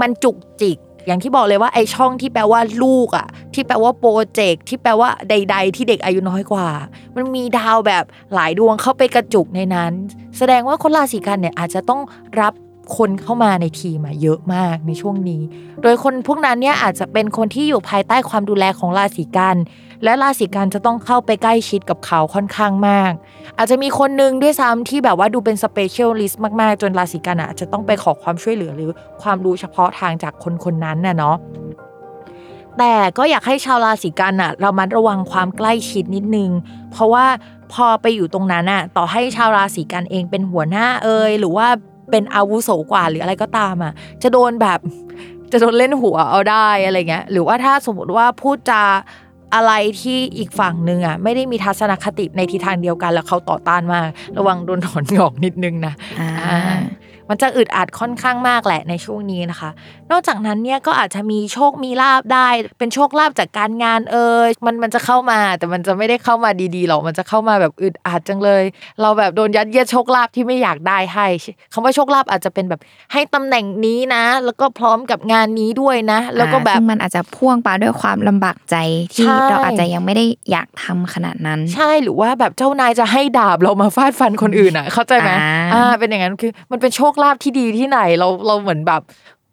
[0.00, 6.68] มันจุกจิก อย่างที่บอกเลยว่าไอช่องที่แปลว่าลูกอะ ที่แปลว่าโปรเจกต์ที่แปลว่าใด ๆ ที่เด็กอายุน้อยกว่า
[7.16, 9.92] มันมีดาวแบบหลายดวงเข้าไปกระจุกในนั้น
[10.38, 12.00] แสดงว่าคนราศีกันย์เนี่ยอาจจะต้อง
[12.40, 12.54] รับ
[12.96, 15.42] คนเข้ามาในทีมอะเยอะมากในช่วงนี้
[15.82, 19.56] โดยคนพวกนั้นเนี่ยอาจจะเป็นคนที่อยู่ภายใต้ความดูแลของราศีกันย์
[20.04, 23.12] และราศีกันย์จะต้องเข้าไปใกล้ชิดกับเขาค่อนข้างมาก
[23.56, 28.90] อาจจะมีคนหนึ่งด้วยซ้ำที่แบบว่าดูเป็น specialist มากๆ จนราศีกันย์อะอาจจะต้องไปขอความช่วยเหลือหรือ
[29.22, 31.36] ความรู้เฉพาะทางจากคนคนนั้นน่ะเนาะ
[32.78, 36.50] แต่ก็อยากให้ชาวราศีกันย์อะระมัดระวังความใกล้ชิดนิดนึง
[36.90, 37.26] เพราะว่า
[37.72, 41.66] พอไปอยู่ตรงนั้นอะต่อให้ชาวราศีกันเองเป็นหัวหน้าเอยหรือว่า
[42.10, 44.78] เป็นอาวุโสกว่าหรืออะไรก็ตามอะจะโดนแบบ
[45.52, 48.82] จะโดนเล่นหัวเอาได้อะไรเงี้ยหรือว่าถ้าสมมติว่าพูดจา
[49.54, 54.00] อะไรที่อีกฝั่งหนึ่งอะไม่ได้มีทัศนคติในทิศทางเดียวกัน แล้วเขาต่อต้านมา
[54.36, 56.60] ก ระวังโดนถอนงอกนิดนึงนะอ่าอ่า
[57.30, 59.70] มันจะอึดอัดค่อนข้างมากแหละในช่วงนี้นะคะ
[60.10, 68.62] นอกจากนั้นเนี่ยก็อาจจะมีโชคมีลาบได้ เป็นโชคลาบจากการงานเอ่ยมันมันจะเข้ามา แต่มันจะไม่ได้เข้ามาดีๆหรอกมันจะเข้ามาแบบอึดอัดจังเลย
[69.00, 71.26] เราแบบโดนยัดเยียดโชคลาภที่ไม่อยากได้ให้
[71.72, 72.80] คำว่าโชคลาภอาจจะเป็นแบบ
[73.12, 78.76] ให้ตำแหน่งนี้นะ แล้วก็พร้อมกับงานนี้ด้วยนะ แล้วก็แบบซึ่งมันอาจจะพ่วงไปด้วยความลำบากใจ
[79.14, 89.02] ที่ใช่เราอาจจะยังไม่ได้อยากทำขนาดนั้น ใช่หรือว่าแบบเจ้านายจะให้ดาบเรามาฟาดฟันคนอื่นอะ เข้าใจไหมอ่าอ่าเป็นอย่างนั้นคือมันเป็นโชคลาภที่ดีที่ไหน เราเราเหมือนแบบ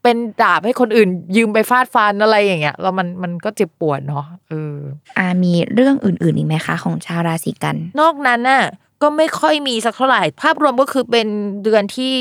[0.04, 4.76] เป็นดาบให้คนอื่น ยืมไปฟาดฟันอะไรอย่างเงี้ยแล้วมันมันก็เจ็บปวดเนาะเออ
[5.18, 8.64] อ่ามีเรื่องอื่นๆอีกไหมคะ ของชาวราศีกัน นอกนั้นน่ะ
[9.02, 11.28] ก็ไม่ค่อยมีสักเท่าไหร่ ภาพรวมก็คือเป็น
[11.64, 12.14] เดือนที่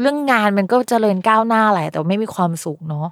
[0.00, 3.08] เรื่องงานมันก็เจริญก้าวหน้าแหละแต่ไม่มีความสุขเนาะ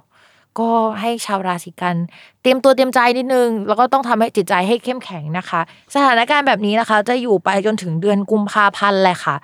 [0.59, 1.95] ก็ให้ชาวราศีกัน
[2.41, 5.61] เตรียมตัวเตรียมใจนิดนึง แล้วก็ต้องทำให้จิตใจให้เข้มแข็งนะคะ
[5.95, 9.35] สถานการณ์แบบนี้นะคะ จะอยู่ไปจนถึงเดือนกุมภาพันธ์แหละค่ะ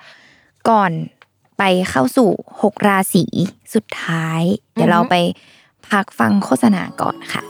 [0.68, 0.90] ก่อน
[1.62, 2.30] ไปเข้าสู่
[2.62, 3.24] หกราศี
[3.74, 4.40] สุดท้าย
[4.74, 5.14] เดี๋ยวเราไป
[5.88, 7.42] พักฟังโฆษณาก่อนค่ะ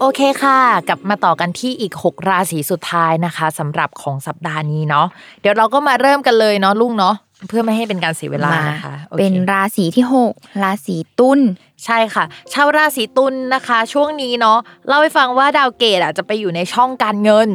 [0.00, 5.06] โอเคค่ะ กลับมาต่อกันที่อีก 6 ราศีสุดท้ายนะคะสำหรับของสัปดาห์นี้เนาะ
[5.40, 7.14] เดี๋ยวเราก็มาเริ่มกันเลยเนาะลุงเนาะ
[7.48, 11.40] เพื่อไม่ให้เป็นการเสียเวลามานะคะโอคเป็นราศีที่หกราศีตุล
[11.84, 17.48] ใช่ค่ะ ชาวราศีตุลนะคะ ช่วงนี้เนาะเล่าให้ฟังว่าดาวเกตอะจะไปอยู่ในช่องการเงิน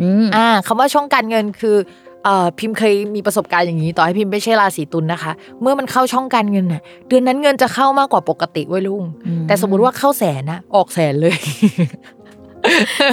[0.00, 1.76] อืมอ่าคำว่าช่องการเงินคือ
[2.24, 11.36] เอ่อพิมพ์เคยมีประสบการณ์อย่างนี้ต่อให้พิมพ์ไม่ใช่ราศีตุลนะคะ เมื่อมันเข้าช่องการเงินน่ะเดือนนั้นเงินจะเข้ามากกว่าปกติเว้ยลุงอืมแต่สมมติว่าเข้าแสนนะออกแสนเลย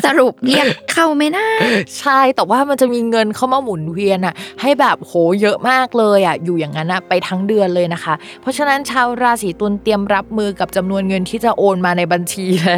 [0.05, 1.45] สรุปเรียกเข้าไหมนะ
[1.99, 12.77] ใช่แต่ว่ามันจะมีเงินเข้ามาหมุนเวียนอะ ให้แบบโหเยอะมากเลยอะอยู่อย่างนั้นอะไปทั้งเดือนเลยนะคะ เพราะฉะนั้นชาวราศีตุลเตรียมรับมือกับจำนวนเงินที่จะโอนมาในบัญชีและ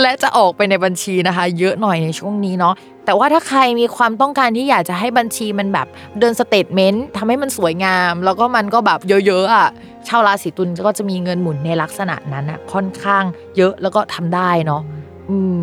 [0.00, 5.86] และจะออกไปในบัญชีนะคะ เยอะหน่อยในช่วงนี้เนาะแต่ว่าถ้าใครมีความต้องการที่อยากจะให้บัญชีมันแบบ
[6.18, 9.68] เดิน statement ทำให้มันสวยงาม แล้วก็มันก็แบบเยอะๆอะ
[10.08, 13.24] ชาวราศีตุลก็จะมีเงินหมุนในลักษณะนั้นอะค่อนข้าง
[13.56, 14.82] เยอะแล้วก็ทำได้เนาะ
[15.30, 15.60] อืม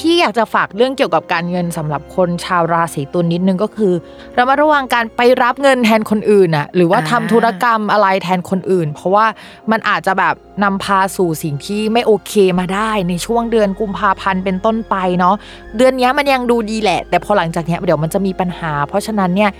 [0.00, 3.92] ที่อยากจะฝากเรื่องเกี่ยวกับการเงินสำหรับคนชาวราศีตุลนิดนึงก็คือ
[4.38, 9.26] ระมัดระวังการไปรับเงินแทนคนอื่นน่ะหรือว่าอ่าทำธุรกรรมอะไรแทนคนอื่น เพราะว่า
[9.70, 15.34] มันอาจจะแบบนำพาสู่สิ่งที่ไม่โอเคมาได้ในช่วงเดือนกุมภาพันธ์เป็นต้นไปเนาะ
[15.76, 19.50] เดือนนี้มันยังดูดีแหละ แต่พอหลังจากนี้เดี๋ยวมันจะมีปัญหา เพราะฉะนั้นเนี่ย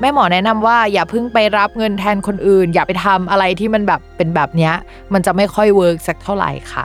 [0.00, 4.72] แม่หมอแนะนำว่าอย่าเพิ่งไปรับเงินแทนคนอื่น อย่าไปทำอะไรที่มันแบบเป็นแบบเนี้ย
[5.12, 6.84] มันจะไม่ค่อย work สักเท่าไหร่ค่ะ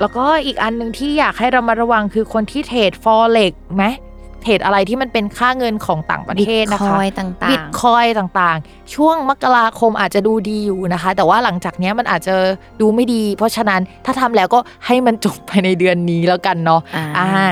[0.00, 3.84] แล้วก็อีกอันหนึ่งที่อยากให้ระมัดระวังคือคนที่ trade Forex ไหม
[4.42, 12.34] trade อะไรที่มันเป็นค่าเงินของต่างประเทศนะคะ Bitcoin ต่างๆบิตคอยต่างๆ ช่วงมกราคมอาจจะดูดีอยู่นะคะ แต่ว่าหลังจากเนี้ยมันอาจจะ
[12.80, 17.48] ดูไม่ดี เพราะฉะนั้นถ้าทำแล้วก็ให้มันจบภายในเดือนนี้แล้วกันเนาะอ่าอ่า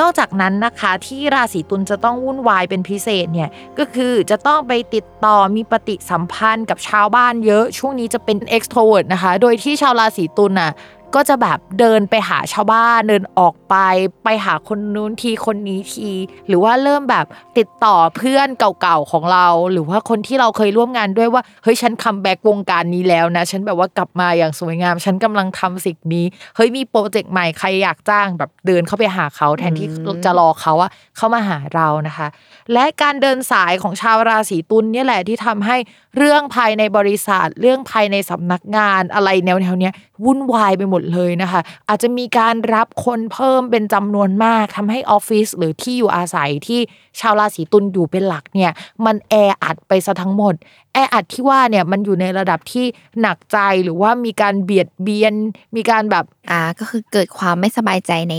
[0.00, 10.72] นอกจากนั้นนะคะที่ราศีตุลจะต้องวุ่นวายเป็นพิเศษเนี่ยก็คือจะต้องไปติดต่อมีปฏิสัมพันธ์กับชาวบ้านเยอะ ช่วงนี้จะเป็น extrovert นะคะ โดยที่ชาวราศีตุลน่ะ
[11.14, 13.76] ก็จะแบบเดินไปหาชาวบ้านเดินออกไป
[14.24, 16.10] ไปหาคนนู้นทีคนนี้ที
[16.48, 17.26] หรือว่าเริ่มแบบ
[17.58, 29.88] ติดต่อเพื่อนเก่าๆของเรา หรือว่าคนที่เราเคยร่วมงานด้วยว่าเฮ้ยฉัน comeback วงการนี้แล้วนะ ฉันแบบว่ากลับมาอย่างสวยงาม ฉันกำลังทำสิ่งนี้เฮ้ยมีโปรเจกต์ใหม่ใครอยากจ้างแบบเดินเข้าไปหาเขาแทนที่
[30.24, 32.28] จะรอเขาอะเข้ามาหาเรานะคะ
[32.72, 35.76] และการเดินสายของชาวราศีตุลเนี่ยแหละที่ทำให้
[36.16, 46.80] เรื่องภายในบริษัท เรื่องภายในสำนักงานอะไรแนวๆเนี้ย วุ่นวายไปหมดเลยนะคะ อาจจะมีการรับคนเพิ่มเป็นจำนวนมากทำให้ออฟฟิศหรือที่อยู่อาศัยที่
[47.20, 48.72] ชาวราศีตุลอยู่เป็นหลักเนี่ย
[49.06, 50.54] มันแออัดไปซะทั้งหมด
[50.92, 52.86] แออัดที่ว่าเนี่ยมันอยู่ในระดับที่
[53.20, 55.34] หนักใจหรือว่ามีการเบียดเบียน
[55.76, 58.34] มีการแบบอ่าก็คือเกิดความไม่สบายใจใน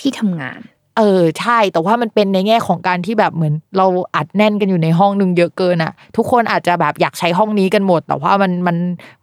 [0.00, 0.60] ที่ทำงาน
[0.98, 8.76] เออใช่แต่ว่ามันเป็นในแง่ของการที่แบบเหมือน เราอัดแน่นกันอยู่ในห้องหนึ่งเยอะเกินอะ ทุกคนอาจจะแบบอยากใช้ห้องนี้กันหมด แต่ว่ามันมัน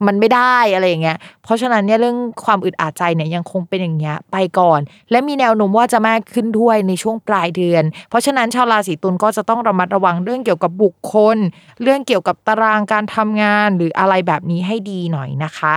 [0.05, 4.79] มันไม่ได้อะไรอย่างเงี้ยเพราะฉะนั้นเนี่ยเรื่องความอึดอัดใจเนี่ยยังคงเป็นอย่างเงี้ยไปก่อน
[5.11, 11.37] และมีแนวโน้มว่าจะมากขึ้นด้วยในช่วงปลายเดือน เพราะฉะนั้นชาวราศีตุลก็จะต้องระมัดระวังเรื่องเกี่ยวกับบุคคล
[11.81, 15.75] เรื่องเกี่ยวกับตารางการทำงานหรืออะไรแบบนี้ให้ดีหน่อยนะคะ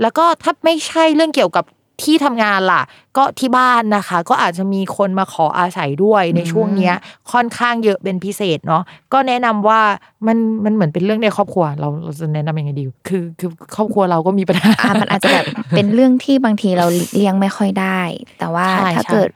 [0.00, 1.64] แล้วก็ถ้าไม่ใช่เรื่องเกี่ยวกับ
[2.02, 2.82] ที่ทำงานล่ะ
[3.16, 6.94] ก็ที่บ้านนะคะ ก็อาจจะมีคนมาขออาศัยด้วยในช่วงเนี้ย
[7.32, 9.80] ค่อนข้างเยอะเป็นพิเศษเนาะก็แนะนำว่า
[10.26, 18.00] มันมันเหมือนเป็นเรื่องในครอบครัว เราเราจะแนะนำยังไงดีคือคือครอบครัวเราก็มีปัญหาอ่ามันอาจจะแบบเป็นเรื่องที่บางทีเราหลีกเลี่ยงไม่ค่อยได้
[18.38, 19.30] แต่ว่าใช่ถ้าใช่เกิด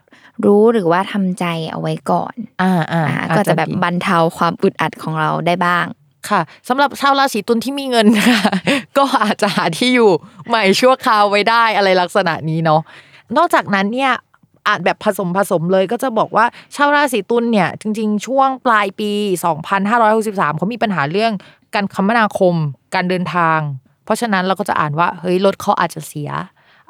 [0.46, 5.86] รู้หรือว่าทำใจเอาไว้ก่อน อ่าอ่าอ่าอาก็จะแบบดีบรรเทาความอึดอัดของเราได้บ้าง
[6.30, 8.42] ค่ะสำหรับชาวราศีตุลที่มีเงินนะคะ
[8.98, 10.10] ก็อาจจะหาที่อยู่
[10.48, 12.80] ใหม่ชั่วคราวไว้ได้อะไรลักษณะนี้เนาะ
[13.36, 14.12] นอกจากนั้นเนี่ย
[14.68, 19.10] อาจแบบผสมผสมเลยก็จะบอกว่าชาวราศีตุลเนี่ยจริง ๆ ช่วงปลายปี
[19.84, 21.32] 2563เขามีปัญหาเรื่อง
[21.74, 22.54] การคมนาคม
[22.94, 23.60] การเดินทาง
[24.04, 26.30] เพราะฉะนั้นเราก็จะอ่านว่าเฮ้ยรถเขาอาจจะเสีย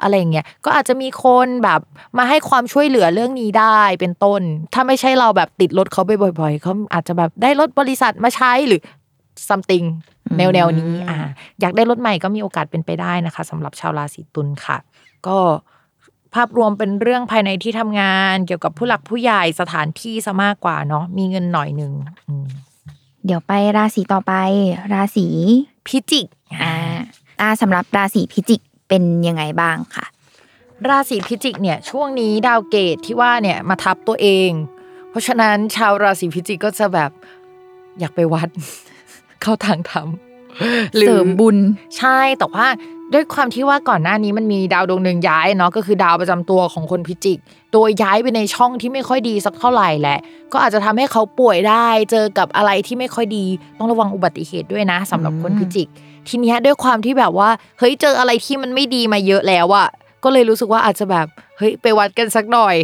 [0.02, 1.80] อะไรเงี้ยก็อาจจะมีคนแบบ
[2.18, 4.42] มาให้ความช่วยเหลือเรื่องนี้ได้เป็นต้น
[4.74, 8.80] ถ้าไม่ใช่เราแบบติดรถเขาไปบ่อยๆเขาอาจจะแบบได้รถบริษัทมาใช้หรือ
[9.50, 9.86] something
[10.38, 11.18] แนวแนวๆนี้อ่า
[11.60, 14.78] อยากได้รถใหม่ก็มีโอกาสเป็นไปได้นะคะสำหรับชาวราศีตุลค่ะ
[15.26, 15.38] ก็
[16.34, 21.92] ภาพรวมเป็นเรื่องภายในที่ทำงาน เกี่ยวกับผู้หลักผู้ใหญ่สถานที่ซะมากกว่าเนาะมีเงินหน่อยหนึ่ง
[22.28, 22.46] อืม
[23.24, 24.32] เดี๋ยวไปราศีต่อไป
[24.92, 25.26] ราศี
[25.86, 26.26] พิจิก
[26.62, 26.74] อ่า
[27.40, 30.06] อ่าสำหรับราศีพิจิกเป็นยังไงบ้างค่ะ
[30.88, 34.50] ราศีพิจิกเนี่ยช่วงนี้ดาวเกตที่ว่าเนี่ยมาทับตัวเอง
[35.10, 37.10] เพราะฉะนั้นชาวราศีพิจิกก็จะแบบ
[38.00, 38.48] อยากไปวัด
[39.42, 40.08] เข้าทางธรรม
[40.96, 41.56] หรือเสริมบุญ
[41.98, 42.66] ใช่แต่ว่า
[43.14, 47.38] ด้วยความที่ว่าก่อนหน้านี้มันมีดาวดวงหนึ่งย้ายเนาะก็คือดาวประจำตัวของคนพิจิก
[47.72, 50.18] โดยย้ายไปในช่องที่ไม่ค่อยดีสักเท่าไหร่แหละ
[50.52, 53.44] ก็อาจจะทำให้เขาป่วยได้ เจอกับอะไรที่ไม่ค่อยดี
[53.78, 55.88] ต้องระวังอุบัติเหตุด้วยนะสำหรับคนพิจิก
[56.28, 59.88] ทีเนี้ยด้วยความที่แบบว่าเฮ้ยเจออะไรที่มันไม่ดีมาเยอะแล้วอะ
[60.24, 61.26] ก็เลยรู้สึกว่าอาจจะแบบ
[61.58, 62.76] เฮ้ยไปวัดกันสักหน่อย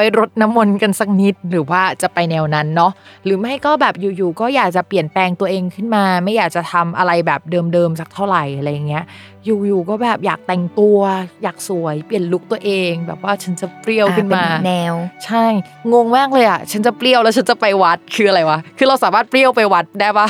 [0.00, 2.92] ไปไปรดน้ำมนต์กันสักนิด หรือว่าจะไปแนวนั้นเนาะ
[3.24, 9.04] หรือไม่ก็แบบอยู่ๆก็อยากจะเปลี่ยนแปลงตัวเองขึ้นมา ไม่อยากจะทำอะไรแบบเดิมๆสักเท่าไหร่อะไรเงี้ย
[9.44, 10.98] อยู่ๆก็แบบอยากแต่งตัว
[11.42, 14.94] อยากสวยเปลี่ยนลุคตัวเอง แบบว่าฉันจะเปรี้ยวขึ้นมาอ่าเป็นแนว
[15.24, 15.44] ใช่
[15.92, 20.26] งงมากเลยอะฉันจะเปรี้ยวแล้วฉันจะไปวัดคืออะไรวะคือเราสามารถเปรี้ยวไปวัดได้ปะ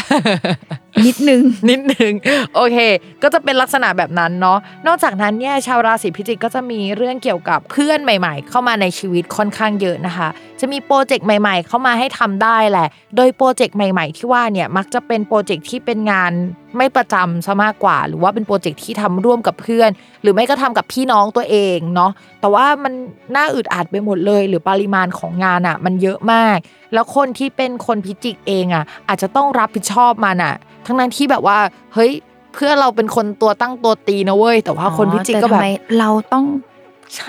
[1.06, 2.12] นิดนึงนิดนึง
[2.54, 2.78] โอเค
[3.22, 10.28] ก็จะเป็นลักษณะแบบนั้นเนาะนอกจากนั้นเนี่ยชาวราศีพิจิกก็จะมีเรื่องเกี่ยวกับเพื่อนใหม่ ๆ เข้ามาในชีวิตค่อนข้างเยอะนะคะ
[10.60, 16.32] จะมีโปรเจกต์ใหม่ ๆ เข้ามาให้ทำได้แหละ โดยโปรเจกต์ใหม่ ๆ ที่ว่าเนี่ยมักจะเป็นโปรเจกต์ที่เป็นงาน
[16.76, 19.90] ไม่ประจำซะมากกว่า หรือว่าเป็นโปรเจกต์ที่ทำร่วมกับเพื่อน
[20.22, 22.92] หรือไม่ก็ทำกับพี่น้องตัวเองเนาะแต่ว่ามัน
[23.36, 26.58] น่าอึดอัดไปหมดเลย หรือปริมาณของงานอะ มันเยอะมาก
[26.92, 30.54] แล้วคนที่เป็นคนพิจิกเองอะ อาจจะต้องรับผิดชอบมันอะ
[30.86, 31.58] ทั้งนั้นที่แบบว่า
[31.94, 32.12] เฮ้ย
[32.54, 35.62] เพื่อนเราเป็นคนตัวตั้งตัวตีนะเว้ยแต่ว่าคนพิจิกก็แบบ
[35.98, 36.44] เราต้อง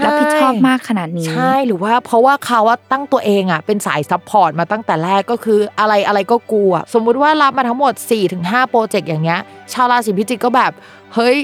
[0.05, 7.93] รับผิดชอบมากขนาดนี้ ใช่หรือว่าเพราะว่าเขาว่าตั้งตัวเองอะเป็นสาย support มาตั้งแต่แรกก็คืออะไรอะไรก็กลัว สมมุติว่ารับมาทั้งหมด
[8.32, 9.39] 4-5โปรเจกต์อย่างเงี้ย
[9.73, 10.71] ชาวราศีพิจิกก็แบบ
[11.15, 11.38] เฮ้ย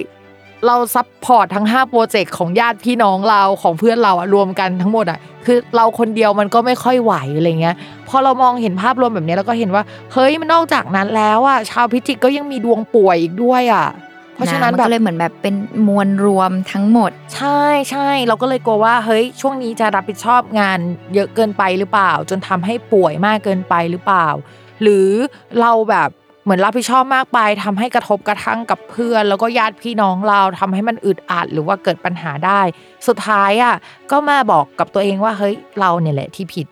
[0.65, 7.75] เรา support ทั้ง 5 โปรเจกต์ของญาติพี่น้องเราของเพื่อนเราอะรวมกันทั้งหมดอะคือเราคนเดียวมันก็ไม่ค่อยไหวอะไรเงี้ย
[8.07, 9.83] พอเรามองเห็นภาพรวมแบบนี้แล้วก็เห็นว่า
[10.13, 13.87] เฮ้ยมันนอกจากนั้นแล้วอะชาวพิจิกก็ยังมีดวงป่วยอีกด้วยอะ
[14.37, 15.55] เพราะฉะนั้นมัแบบก็เลยเหมือนแบบเป็น
[15.87, 20.79] มวลรวมทั้งหมด ใช่ใช่เราก็เลยกลัวว่าเฮ้ยช่วงนี้จะรับผิดชอบงาน
[21.13, 24.27] เยอะเกินไปหรือเปล่า จนทำให้ป่วยมากเกินไปหรือเปล่า
[24.81, 25.09] หรือ
[25.61, 26.09] เราแบบ
[26.43, 32.61] เหมือนรับผิดชอบมากไปทำให้กระทบกระทั่งกับเพื่อน แล้วก็ญาติพี่น้องเราทำให้มันอึดอัดหรือว่าเกิดปัญหาได้
[33.07, 33.75] สุดท้ายอะ
[34.11, 36.67] ก็มาบอกกับตัวเองว่าเฮ้ยเราเนี่ยแหละที่ผิด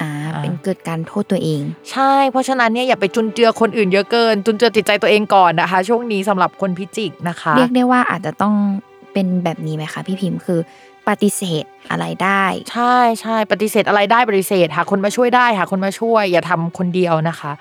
[0.00, 8.54] อ่าอ่าเป็นเกิดการโทษตัวเอง ใช่ เพราะฉะนั้นเนี่ยอย่าไปจุนเจือคนอื่นเยอะเกิน จุนเจือจิตใจตัวเองก่อนนะคะ ช่วงนี้สำหรับคนพิจิกนะคะ เรียกได้ว่าอาจจะต้อง
[9.12, 10.60] เป็นแบบนี้ไหมคะพี่พิมพ์คือ
[11.08, 17.52] ปฏิเสธอะไรได้ ใช่ใช่ปฏิเสธอะไรได้ปฏิเสธหาคนมาช่วยได้หาคนมาช่วย อย่าทำคนเดียวนะคะ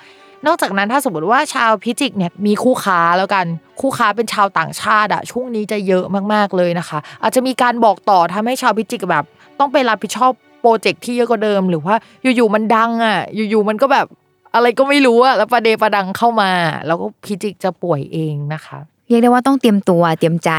[0.47, 3.45] นอกจากนั้นถ้าสมมติว่าชาวพิจิกเนี่ยมีคู่ค้าแล้วกัน
[3.81, 9.25] คู่ค้าเป็นชาวต่างชาติอะช่วงนี้จะเยอะมากๆเลยนะคะ อาจจะมีการบอกต่อทำให้ชาวพิจิกแบบ
[9.59, 10.31] ต้องไปรับผิดชอบ
[10.64, 11.95] โปรเจกต์ที่เยอะกว่าเดิม หรือว่า
[12.36, 14.07] อยู่ๆมันดังอะอยู่ๆมันก็แบบ
[14.55, 16.51] อะไรก็ไม่รู้อะแล้วประเดประดังเข้ามา
[16.88, 20.51] แล้วก็พิจิกจะป่วยเองนะคะเรียกได้ว่าต้องเตรียมตัวเตรียมใจ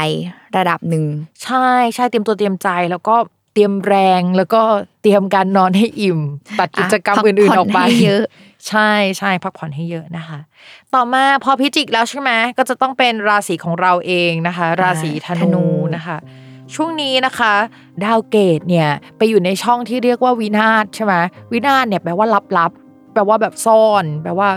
[0.57, 1.05] ระดับหนึ่ง
[1.43, 3.15] ใช่ใช่เตรียมตัวเตรียมใจแล้วก็
[3.53, 4.61] เตรียมแรงแล้วก็
[5.01, 6.19] เตรียมการนอนให้อิ่ม
[6.59, 8.23] ตัดกิจกรรมพักอื่นผ่อนๆออกไปให้เยอะ
[8.69, 10.39] ใช่ใช่พักผ่อนให้เยอะนะคะ
[10.93, 16.17] ต่อมาพอพิจิกแล้วใช่ไหมก็จะต้องเป็นราศีของเราเองนะคะ ราศีธธนูนูนะคะ
[16.73, 17.53] ช่วงนี้นะคะ
[18.03, 21.13] ดาวเกตเนี่ยไปอยู่ในช่องที่เรียกว่าวินาศใช่ไหม
[21.51, 24.49] วินาศเนี่ยแปลว่าลับๆแปลว่าแบบซ่อน แปลว่า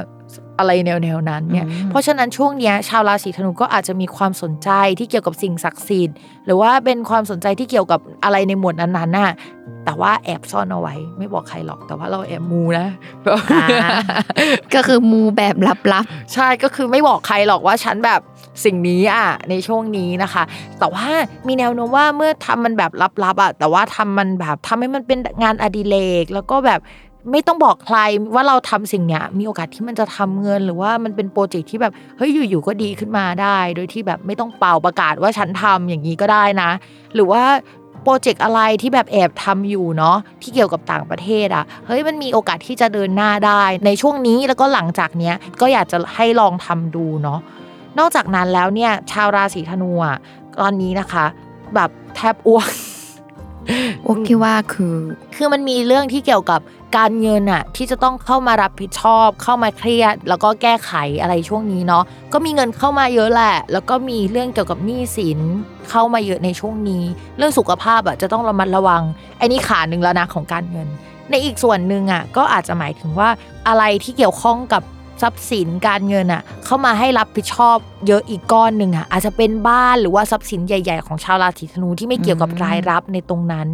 [0.59, 9.33] อะไรแนวๆนั้นเนี่ยเพราะฉะนั้นช่วงเนี้ยชาวราศีธนูก็อาจจะมีความสนใจที่เกี่ยวกับสิ่งศักดิ์สิทธิ์หรือว่าเป็นความสนใจที่เกี่ยวกับอะไรในหมวดนั้นๆน่ะ
[9.85, 12.87] แต่ว่าแอบซ่อนเอาไว้ ไม่บอกใครหรอกแต่ว่าเราแอบมูนะ
[13.53, 13.69] อ่า
[14.75, 16.05] ก็คือมูแบบลับ
[16.35, 18.21] ใช่ก็คือไม่บอกใครหรอกว่าฉันแบบ
[18.65, 20.43] สิ่งนี้อะในช่วงนี้นะคะ
[20.79, 21.07] แต่ว่า
[21.47, 22.93] มีแนวโน้มว่าเมื่อทำมันแบบ
[23.25, 26.81] ลับๆอะแต่ว่าทำมันแบบทำให้มันเป็นงานอดิเรกแล้วก็แบบ
[27.31, 27.99] ไม่ต้องบอกใคร
[28.35, 36.71] ว่าเราทำสิ่งเนี้ยมีโอกาสที่มันจะทำเงิน หรือว่ามันเป็นโปรเจกต์ที่แบบเฮ้ยอยู่ๆก็ดีขึ้นมาได้ โดยที่แบบไม่ต้องเป่าประกาศว่าฉันทำอย่างนี้ก็ได้นะ
[37.14, 37.43] หรือว่า
[38.03, 47.41] โปรเจกต์อะไรที่แบบแอบทำอยู่เนาะที่เกี่ยวกับต่างประเทศอะเฮ้ยมันมีโอกาสที่จะเดินหน้าได้ ในช่วงนี้แล้วก็หลังจากเนี้ยก็อยากจะให้ลองทำดูเนาะ
[47.99, 50.16] นอกจากนั้นแล้วเนี่ยชาวราศีธนูอะ
[50.61, 51.25] ตอนนี้นะคะ
[51.75, 54.97] แบบแทบอ้วกๆโอเคว่าคือ
[55.37, 56.61] คือมันมีเรื่องที่เกี่ยวกับ
[56.97, 65.41] การเงินอะที่จะต้องเข้ามารับผิดชอบ เข้ามาเครียด แล้วก็แก้ไขอะไรช่วงนี้เนาะก็มีเงินเข้ามาเยอะแหละ แล้วก็มีเรื่องเกี่ยวกับหนี้สิน
[65.91, 67.05] เข้ามาเยอะในช่วงนี้
[67.36, 69.03] เรื่องสุขภาพอะจะต้องระมัดระวัง
[69.39, 70.89] ไอ้นี่ขาหนึ่งแล้วนะของการเงิน
[71.30, 73.28] ในอีกส่วนหนึ่งอะก็อาจจะหมายถึงว่า
[73.68, 74.82] อะไรที่เกี่ยวข้องกับ
[75.22, 77.76] ทรัพย์สินการเงินอะเข้ามาให้รับผิดชอบ
[78.07, 83.68] เยอะอีกก้อนหนึ่งอะอาจจะเป็นบ้านหรือว่าทรัพย์สินใหญ่ ๆ ของชาวราศีธนูที่ไม่เกี่ยวกับรายรับในตรงนั้น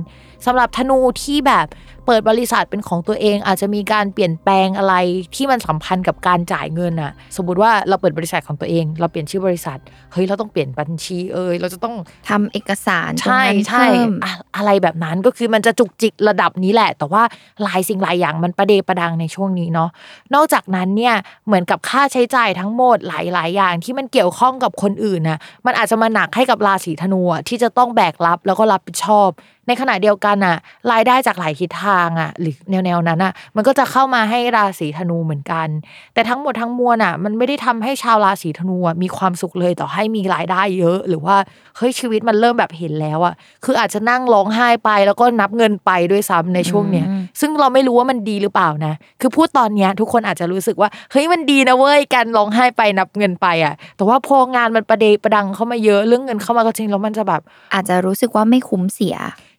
[0.46, 1.66] สำหรับธนูที่แบบ
[2.07, 4.94] เปิดบริษัทเป็นของตัวเอง อาจจะมีการเปลี่ยนแปลงอะไร
[5.34, 9.78] ที่มันสัมพันธ์กับการจ่ายเงินอะสมมติว่าเราเปิดบริษัทของตัวเอง เราเปลี่ยนชื่อบริษัท
[10.12, 11.94] เฮ้ยเราต้องเปลี่ยนบัญชีเอยเราจะต้อง
[12.28, 17.22] ทำเอกสารตรงใช่นั้นใช่เพิ่มอะอะไรแบบนั้นก็คือมันจะจุกจิกระดับนี้แหละ แต่ว่า
[17.62, 19.90] หลายสิ่งหลายอย่างมันประเดประดังในช่วงนี้เนาะ
[20.34, 21.14] นอกจากนั้นเนี่ย
[21.46, 29.30] เหมือนกับค่าใช้จ่ายทั้งหมดหลาย ๆ อย่างที่มันเกี่ยวข้องกับคนอื่นนะมันอาจจะมาหนักให้กับราศีธนูอะที่จะต้องแบกรับแล้วก็รับผิดชอบ
[29.68, 30.57] ในขณะเดียวกันอะ
[30.92, 35.68] รายได้จากหลายทิศทางอะหรือแนวๆนั้นอะ มันก็จะเข้ามาให้ราศีธนูเหมือนกัน
[36.14, 41.36] แต่ทั้งหมดทั้งมวลอะ มันไม่ได้ทำให้ชาวราศีธนูอะมีความสุขเลยต่อให้มีรายได้เยอะ หรือว่า
[41.76, 43.34] เฮ้ยชีวิตมันเริ่มแบบเห็นแล้วอะ
[43.64, 47.07] คืออาจจะนั่งร้องไห้ไปแล้วก็นับเงินไปด้วยซ้ำในช่วงเนี้ย
[47.40, 57.42] ซึ่งเราไม่รู้ว่ามันดีหรือเปล่านะ คือพูดตอนเนี้ยทุกคนอาจจะรู้สึกว่าเฮ้ยมันดีนะเว้ยการร้องไห้ไปนับเงินไปอะ แต่ว่าพองานมันประเดประดังเข้ามาเยอะเรื่องเงินเข้ามาก็จริงแล้วมันจะแบบ
[57.74, 59.16] อาจจะรู้สึกว่าไม่คุ้มเสีย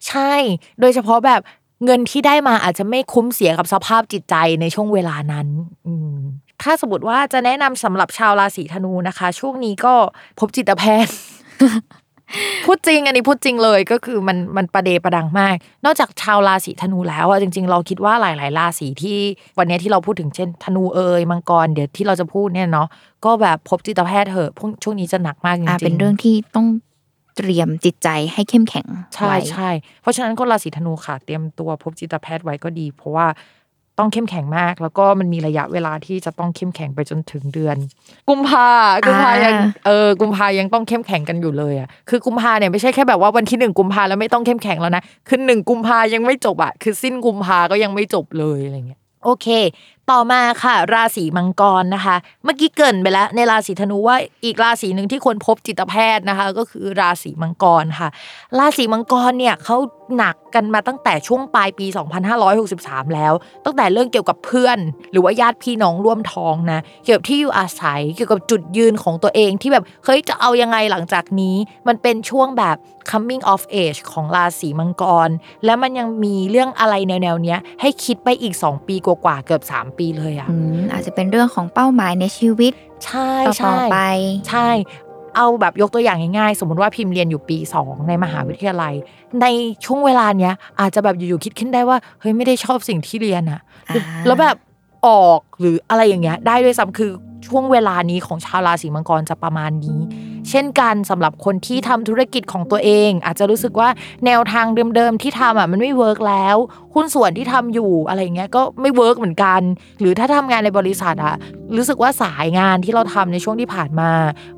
[0.07, 0.33] ใช่
[0.79, 1.41] โดยเฉพาะแบบ
[1.83, 5.47] เงินที่ได้มาอาจจะไม่คุ้มเสียกับสภาพจิตใจในช่วงเวลานั้น
[5.87, 6.17] อืม
[6.61, 9.93] ถ้าสมมติว่าจะแนะนำสำหรับชาวราศีธนูนะคะ ช่วงนี้ก็
[10.39, 11.13] พบจิตแพทย์
[12.65, 15.55] พูดจริง อันนี้พูดจริงเลยก็คือมันมันประเดประดังมาก
[15.85, 19.17] นอกจากชาวราศีธนูแล้วอะจริง ๆ เราคิดว่าหลาย ๆ ราศีที่
[19.57, 22.87] วันนี้ที่เราพูดถึงเช่น ธนูเอยมังกรเดี๋ยวที่เราจะพูดเนี่ยเนาะ
[23.25, 26.65] ก็แบบพบจิตแพทย์เถอะพวกช่วงนี้จะหนักมากจริงๆเป็นเรื่องที่ต้อง
[27.35, 29.69] เตรียมจิตใจให้เข้มแข็งใช่ไว้ใช่
[30.01, 33.27] เพราะฉะนั้นคนราศีธนูค่ะ เตรียมตัวพบจิตแพทย์ไว้ก็ดี เพราะว่า
[33.99, 37.77] ต้องเข้มแข็งมาก แล้วก็มันมีระยะเวลาที่จะต้องเข้มแข็งไปจนถึงเดือน
[38.29, 38.67] กุมภา
[39.07, 49.47] กุมภายังอ่าเออกุมภายังต้องเข้มแข็งกันอยู่เลยอะคือกุมภาเนี่ยไม่ใช่แค่แบบว่าวันที่หนึ่งกุมภาแล้วไม่ต้องเข้มแข็งแล้วนะคือหนึ่งกุมภายังไม่จบอะคือสิ้นกุมภาก็ยังไม่จบเลยอะไรเงี้ยโอเค
[50.11, 58.09] ต่อมาค่ะ ราศีมังกรนะคะ เมื่อกี้เกินไปแล้ว ในราศีธนูว่าอีกราศีหนึ่งที่ควรพบจิตแพทย์นะคะ ก็คือราศีมังกรค่ะ
[58.57, 59.77] ราศีมังกรเนี่ยเขา
[60.17, 61.85] หนักกันมาตั้งแต่ช่วงปลายปี
[62.49, 63.33] 2563 แล้ว
[63.65, 64.77] ตั้งแต่เรื่องเกี่ยวกับเพื่อน
[65.11, 71.55] หรือว่าญาติพี่น้องร่วมท้องนะ เกี่ยวกับที่อยู่อาศัยเกี่ยวกับจุดยืนของตัวเองที่แบบเฮ้ยจะเอายังไงหลังจากนี้
[71.87, 72.77] มันเป็นช่วงแบบ
[73.09, 75.29] coming of age ของราศีมังกร
[75.65, 82.73] แล้วมันยังมีเรื่องอะไรแนวๆเนี้ย ให้คิดไปอีก 2 ปีกว่าๆเกือบ 3 ปีเลยอะอืมอาจจะเป็นเรื่องของเป้าหมายในชีวิต
[83.05, 83.97] ใช่ต่ใช่อๆไป
[84.49, 84.69] ใช่
[85.35, 88.93] เอาแบบยกตัวอย่างง่ายๆ สมมติว่าพิมพ์เรียนอยู่ปี 2 ในมหาวิทยาลัย
[89.41, 89.45] ใน
[89.85, 94.57] ช่วงเวลาเนี้ยอาจจะแบบอยู่ๆคิดขึ้นได้ว่าเฮ้ยไม่ได้ชอบสิ่งที่เรียนอะอ่าแล้วแบบ
[95.07, 97.11] ออกหรืออะไรอย่างเงี้ยได้ด้วยซ้ำคือ
[97.47, 99.99] ช่วงเวลานี้ของชาวราศีมังกรจะประมาณนี้
[100.49, 103.89] เช่นกันสำหรับคนที่ทำธุรกิจของตัวเอง อาจจะรู้สึกว่า
[104.25, 104.65] แนวทาง
[104.95, 106.55] เดิมๆที่ทำอะมันไม่เวิร์กแล้ว
[106.93, 109.61] หุ้นส่วนที่ทำอยู่อะไรเงี้ยก็ไม่เวิร์กเหมือนกัน
[109.99, 111.35] หรือถ้าทำงานในบริษัทอะ
[111.77, 114.11] รู้สึกว่าสายงานที่เราทำในช่วงที่ผ่านมา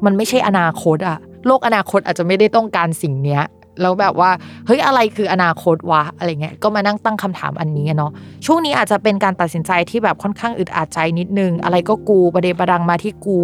[0.05, 1.17] มันไม่ใช่อนาคตอะ
[1.47, 3.43] โลกอนาคตอาจจะไม่ได้ต้องการสิ่งเนี้ย
[3.81, 4.31] แล้วแบบว่า
[4.65, 8.11] เฮ้ยอะไรคืออนาคตวะอะไรเงี้ยก็มานั่งตั้งคำถามอันนี้อะเนาะ
[8.45, 13.39] ช่วงนี้อาจจะเป็นการตัดสินใจที่แบบค่อนข้างอึดอัดใจนิดนึง อะไรก็กูประเดประดังมาที่กู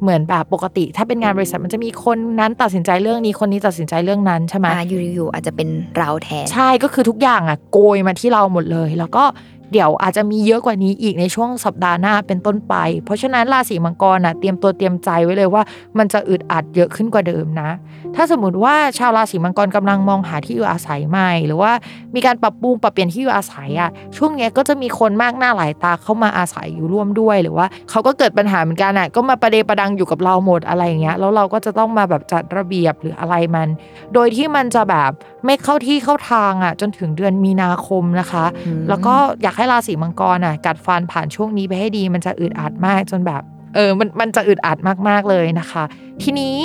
[0.00, 9.24] เหมือนแบบปกติ ถ้าเป็นงานบริษัทมันจะมีคนนั้นตัดสินใจเรื่องนี้คนนี้ตัดสินใจเรื่องนั้นใช่ไหมอ่าอยู่ๆอาจจะเป็นเราแทน ใช่ก็คือทุกอย่างอะโกยมาที่เราหมดเลย แล้วก็
[9.72, 15.62] เดี๋ยวอาจจะมีเยอะกว่านี้อีกในช่วงสัปดาห์หน้าเป็นต้นไป เพราะฉะนั้นราศีมังกรอะเตรียมตัวเตรียมใจไว้เลยว่า
[15.98, 17.70] มันจะอึดอัดเยอะขึ้นกว่าเดิมนะ
[18.16, 21.72] ถ้าสมมติว่าชาวราศีมังกรกำลังมองหาที่อยู่อาศัยใหม่ หรือว่า
[22.14, 33.68] มีการปรับปรุงปรับเปลี่ยนที่อยู่อาศัยอะช่วงเนี้ยก็จะมีคนมากหน้าหลายตาเข้ามาอาศัยอยู่ร่วมด้วยหรือว่าเขาก็เกิดปัญหาเหมือนกันอะก็มาประเดประดังอยู่กับเราหมดอะไรอย่างเงี้ยแล้วเราก็จะต้องมาแบบจัดระเบียบหรืออะไรมัน
[34.14, 35.10] โดยที่มันจะแบบ
[35.46, 43.42] ไม่เข้าที่เข้าทางอะจนถึงเดือนมีนาคมนะคะอืมแล้วก็อยากให้ราศีมังกรอะกัดฟันผ่านช่วงนี้ไปให้ดี มันจะอึดอัดมากจนแบบ
[43.74, 45.84] เออมันมันจะอึดอัดมากๆเลยนะคะ
[46.22, 46.56] ทีนี้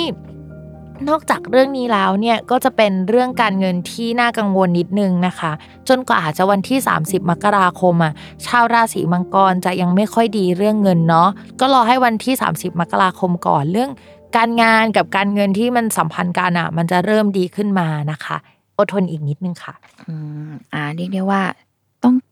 [1.08, 5.52] นอกจากเรื่องนี้แล้วเนี่ยก็จะเป็นเรื่องการเงินที่น่ากังวลนิดนึงนะคะ
[5.88, 8.12] จนกว่าอาจจะวันที่ 30 มกราคมอะ
[8.46, 11.28] ชาวราศีมังกรจะยังไม่ค่อยดีเรื่องเงินเนาะ
[11.60, 13.90] ก็รอให้วันที่ 30 มกราคมก่อนเรื่อง
[14.36, 18.36] การงานกับการเงินที่มันสัมพันธ์กันอะ มันจะเริ่มดีขึ้นมานะคะ
[18.78, 19.74] อดทนอีกนิดนึงค่ะ
[20.08, 20.14] อื
[20.48, 21.42] มอ่าเรียกได้ว่า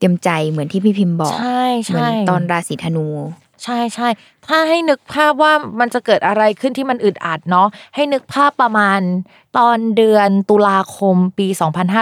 [0.05, 3.09] รียมใจเหมือนที่พี่พิมพ์บอกใช่เหมือนใช่ตอนราศีธนู
[3.65, 4.09] ใช่ใช่
[4.47, 9.01] ถ้าให้นึกภาพว่ามันจะเกิดอะไรขึ้นที่มันอึดอัดเนาะให้นึกภาพประมาณ
[9.59, 11.47] ตอนเดือนตุลาคมปี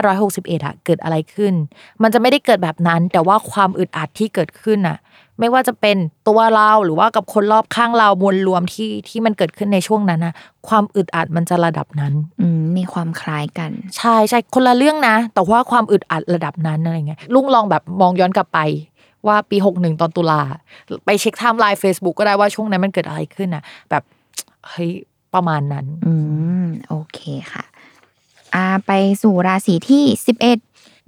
[0.05, 1.55] 2561อะเกิดอะไรขึ้น
[2.03, 4.99] มันจะไม่ได้เกิดแบบนั้น แต่ว่าความอึดอัดที่เกิดขึ้นอะ
[5.41, 5.97] ไม่ว่าจะเป็น
[6.29, 10.35] ตัวเราหรือว่ากับคนรอบข้างเรามวลรวมที่ที่มันเกิดขึ้นในช่วงนั้นนะ
[10.69, 18.59] ความอึดอัดมันจะระดับนั้นอืมมีความคล้ายกัน ใช่ใช่คนละเรื่องนะ แต่ว่าความอึดอัดระดับนั้นอะไรเงี้ยลุงลองแบบมองย้อนกลับไป
[19.27, 20.41] ว่าปีหกหนึ่งตอนตุลา
[21.07, 24.03] ไปเช็คไทม์ไลน์ Facebook ก็ได้ว่าช่วงนั้นมันเกิดอะไรขึ้นนะแบบ
[24.69, 24.91] เฮ้ย
[25.35, 26.13] ประมาณนั้น อื
[26.65, 27.21] มโอเค
[27.53, 27.65] ค่ะ
[28.55, 30.59] อ่าไปสู่ราศีที่สิบเอ็ด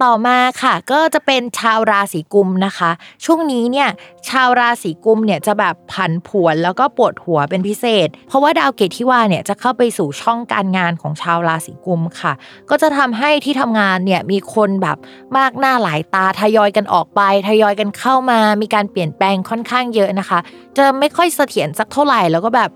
[0.03, 2.91] ต่อมาค่ะ ก็จะเป็นชาวราศีกุมนะคะ
[3.25, 3.89] ช่วงนี้เนี่ย
[4.29, 12.33] ชาวราศีกุมเนี่ยจะแบบผันผวนแล้วก็ปวดหัวเป็นพิเศษ เพราะว่าดาวเกตที่ว่าเนี่ยจะเข้าไปสู่ช่องการงานของชาวราศีกุมค่ะ
[12.69, 14.97] ก็จะทำให้ที่ทำงานเนี่ยมีคนแบบ
[15.37, 20.39] มากหน้าหลายตาทยอยกันออกไป ทยอยกันเข้ามา มีการเปลี่ยนแปลงค่อนข้างเยอะนะคะ
[20.77, 22.69] จะไม่ค่อยเสถียรสักเท่าไหร่แล้วก็แบบ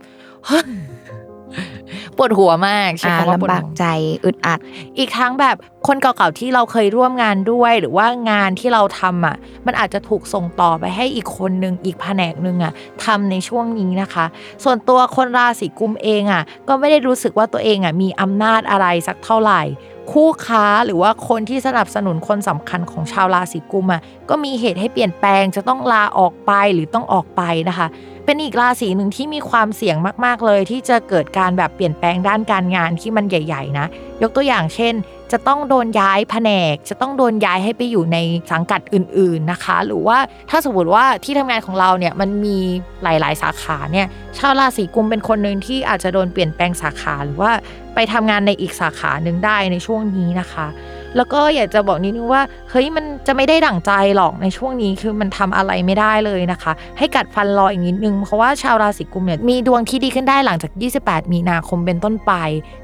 [2.18, 3.86] ปวดหัวมากใช่อ่าคำว่าปวดลำบากหัวใจ
[4.26, 4.60] อึดอัด
[4.98, 5.56] อีกทั้งแบบ
[5.88, 9.36] คนเก่าๆที่เราเคยร่วมงานด้วย หรือว่างานที่เราทำอะ
[9.66, 12.74] มันอาจจะถูกส่งต่อไปให้อีกคนนึงอีกแผนกนึงอะ
[13.06, 14.26] ทำในช่วงนี้นะคะ
[14.64, 19.64] ส่วนตัวคนราศีกุมเองอะ ก็ไม่ได้รู้สึกว่าตัวเองอะมีอำนาจอะไรสักเท่าไหร่
[20.12, 27.88] คู่ค้าหรือว่าคนที่สนับสนุนคนสำคัญของชาวราศีกุมอะก็มีเหตุให้เปลี่ยนแปลงจะต้องลาออกไปหรือต้องออกไปนะคะ
[28.30, 33.88] เป็นอีกราศีหนึ่งที่มีความเสี่ยงมาก ๆ เลย ที่จะเกิดการแบบเปลี่ยนแปลงด้านการงานที่มันใหญ่ ๆ นะ
[34.22, 34.94] ยกตัวอย่างเช่น
[35.32, 38.18] จะต้องโดนย้ายแผนก จะต้องโดนย้ายให้ไปอยู่ใน
[38.52, 40.18] สังกัดอื่น ๆ นะคะ หรือว่า
[40.50, 42.58] ถ้าสมมติว่าที่ทำงานของเราเนี่ยมันมี
[43.04, 44.08] หลาย ๆ สาขาเนี่ย
[44.38, 47.52] ชาวราศีกุมเป็นคนหนึ่งที่อาจจะโดนเปลี่ยนแปลงสาขาหรือว่า
[47.96, 50.68] ไปทำงานในอีกสาขาหนึ่งได้ในช่วงนี้นะคะ
[51.16, 62.34] แล้วก็อยากจะบอกนิดนึงว่าเฮ้ยมันจะไม่ได้ดั่งใจหรอกในช่วงนี้คือมันทำอะไรไม่ได้เลยนะคะ ให้กัดฟันรออีกนิดนึง เพราะว่าชาวราศีกุมภ์เนี่ยมีดวงที่ดีขึ้นได้หลังจาก 28 มีนาคมเป็นต้นไป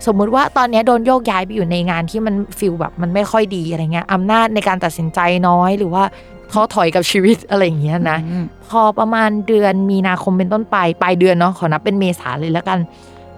[0.06, 6.04] สมมุติว่าตอนนี้โดนโยกย้ายไปอยู่ในงานที่มัน feel แบบมันไม่ค่อยดีอะไรเงี้ยอำนาจในการตัดสินใจน้อยหรือว่า
[6.52, 8.20] ท้อถอยกับชีวิตอะไรอย่างเงี้ยนะ
[8.70, 12.80] พอประมาณเดือนมีนาคมเป็นต้นไปปลายเดือนเนาะขอนับเป็นเมษาเลยแล้วกัน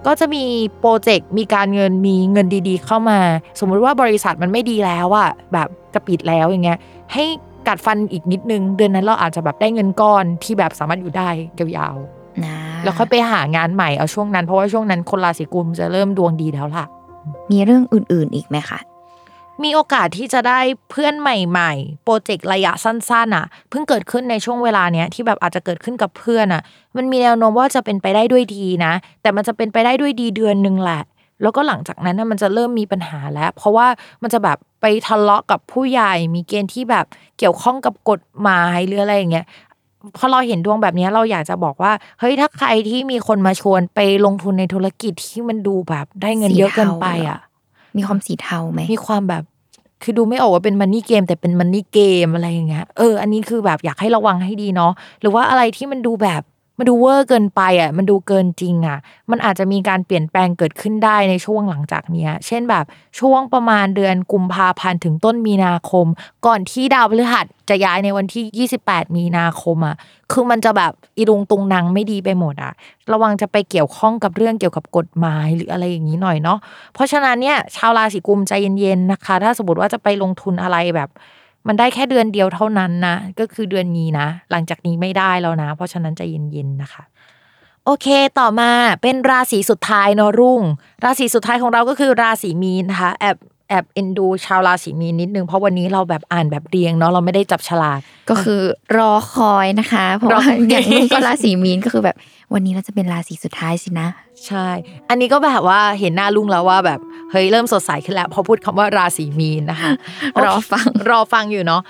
[0.06, 0.44] ก็จะมี
[0.78, 3.18] โปรเจกต์มีการเงินมีเงินดีๆ เข้ามา
[3.60, 6.78] สมมุติว่าบริษัทมันไม่ดีแล้วอะแบบจะปิดแล้วอย่างเงี้ย
[7.12, 7.24] ให้
[7.68, 11.28] กัดฟันอีกนิดนึง เดือนนั้นเราอาจจะแบบได้เงินก้อนที่แบบสามารถอยู่ได้
[11.58, 11.96] ยาว
[12.44, 16.84] นะๆแล้วค่อยไปหางานใหม่เอาช่วงนั้น เพราะว่าช่วงนั้นคนราศีกุมจะเริ่มดวงดีแล้วล่ะ
[17.50, 18.78] มีเรื่องอื่นๆอีกไหมคะ
[19.64, 26.62] มีโอกาสที่จะได้เพื่อนใหม่ๆ โปรเจกต์ระยะสั้นๆอะ เพิ่งเกิดขึ้นในช่วงเวลาเนี้ยที่แบบอาจจะเกิดขึ้นกับเพื่อนอะ
[26.96, 28.92] มันมีแนวโน้มว่าจะเป็นไปได้ด้วยดีนะ
[29.22, 31.02] แต่มันจะเป็นไปได้ด้วยดีเดือนหนึ่งแหละ
[31.42, 33.86] แล้วก็หลังจากนั้นน่ะมันจะเริ่มมีปัญหาแล้ว เพราะว่า
[34.22, 37.06] มันจะแบบไปทะเลาะกับผู้ใหญ่ มีเกณฑ์ที่แบบ
[37.38, 39.46] เกี่ยวข้องกับกฎหมายหรืออะไรอย่างเงี้ย
[40.16, 47.38] พอเราเห็นดวงแบบนี้เราอยากจะบอกว่า เฮ้ยถ้าใครที่มีคนมาชวนไปลงทุนในธุรกิจที่มันดูแบบได้เงินเยอะเกินไปอะ
[47.96, 49.44] มีความสีเทาไหมมีความแบบ
[50.02, 56.42] คือดูไม่ออกว่าเป็นมันนี่เกม แต่เป็นมันนี่เกมอะไรอย่างเงี้ยเอออันนี้คือแบบอยากให้ระวังให้ดีเนาะหรือว่าอะไรที่มันดูแบบ
[56.78, 58.98] มันดูเวอร์เกินไปอะมันดูเกินจริงอะ
[59.30, 62.84] มันอาจจะมีการเปลี่ยนแปลงเกิดขึ้นได้ในช่วงหลังจากเนี้ย เช่นแบบ
[63.20, 66.06] ช่วงประมาณเดือนกุมภาพันธ์ถึงต้นมีนาคม
[66.46, 69.96] ก่อนที่ดาวพฤหัสจะย้ายในวันที่ 28 มีนาคมอะ
[70.32, 72.72] คือมันจะแบบอีรุงตุงนังไม่ดีไปหมดอะ
[73.12, 76.58] ระวังจะไปเกี่ยวข้องกับเรื่องเกี่ยวกับกฎหมายหรืออะไรอย่างนี้หน่อยเนาะ
[76.94, 81.10] เพราะฉะนั้นเนี่ยชาวราศีกุมใจเย็นๆนะคะ ถ้าสมมติว่าจะไปลงทุนอะไรแบบ
[81.66, 87.02] มันได้แค่เดือนเดียวเท่านั้นนะ ก็คือเดือนนี้นะ หลังจากนี้ไม่ได้แล้วนะ เพราะฉะนั้นจะเย็นๆนะคะ
[87.84, 88.06] โอเค
[88.38, 88.70] ต่อมา
[89.02, 90.62] เป็นราศีสุดท้ายเนอะรุ่ง
[91.04, 93.36] ราศีสุดท้ายของเราก็คือราศีมีนนะคะแอบ
[93.68, 98.00] แอบเอ็นดูชาวราศีมีนนิดนึง เพราะวันนี้เราแบบอ่านแบบเรียงเนาะเราไม่ได้จับฉลาก
[98.30, 98.60] ก็คือ
[98.98, 102.16] รอคอยนะคะเพราะว่ารอคอยอย่างนุ่นก็ราศีมีนก็คือแบบ
[102.54, 104.08] วันนี้เราจะเป็นราศีสุดท้ายสินะ
[104.46, 104.66] ใช่
[105.08, 107.00] อันนี้ก็แบบว่าเห็นหน้าลุงแล้วว่าแบบ
[107.30, 109.90] เฮ้ยเริ่มสดใสขึ้นแล้วพอพูดคำว่าราศีมีนนะคะ
[110.44, 111.82] รอฟังรอฟังอยู่เนาะ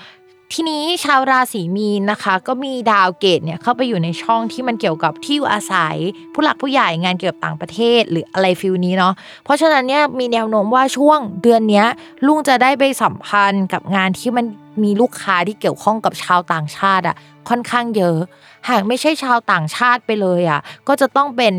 [0.53, 5.95] ทีนี้ชาวราศีมีนนะคะ ก็มีดาวเกตเนี่ยเข้าไปอยู่ในช่องที่มันเกี่ยวกับที่อยู่อาศัย
[6.33, 11.85] ผู้หลักผู้ใหญ่งานเกี่ยวกับต่างประเทศหรืออะไรฟิลนี้เนาะเพราะฉะนั้นเนี่ยมีแนวโน้มว่าช่วงเดือนนี้
[12.25, 14.45] ลุงจะได้ไปสัมพันธ์กับงานที่มัน
[14.83, 17.15] มีลูกค้าที่เกี่ยวข้องกับชาวต่างชาติอะ
[17.49, 18.17] ค่อนข้างเยอะ
[18.69, 21.53] หากไม่ใช่ชาวต่างชาติไปเลยอะก็จะต้องเป็น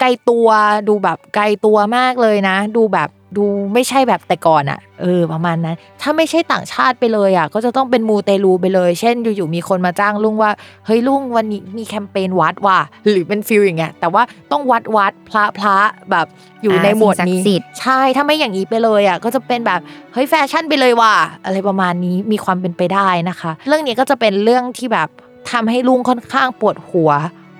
[0.00, 0.48] ไกลตัว
[0.88, 3.44] ดูแบบไกลตัวมากเลยนะ ดูแบบดู
[3.74, 10.50] ไม่ใช่แบบแต่ก่อนอะเออประมาณนั้น ถ้าไม่ใช่ต่างชาติไปเลยอะก็จะต้องเป็นมูเตลูไปเลย เช่นอยู่ๆมีคนมาจ้างลุงว่า
[10.86, 12.78] เฮ้ยลุงวันนี้มีแคมเปญวัดว่ะ
[13.08, 14.22] หรือเป็น feel อย่างเงี้ยแต่ว่า
[14.52, 15.76] ต้องวัดวัดพระพระ
[16.10, 16.26] แบบ
[16.62, 19.80] อยู่อ่าในหมวดสิ่งศักดิ์นี้สิทธิ์ใช่ถ้าไม่อย่างนี้ไปเลยอะก็จะเป็นแบบ
[20.12, 25.08] เฮ้ยแฟชั่นไปเลยว่ะอะไรประมาณนี้มีความเป็นไปได้นะคะ เรื่องนี้ก็จะเป็นเรื่องที่แบบ
[25.50, 27.10] ทำให้ลุงค่อนข้างปวดหัว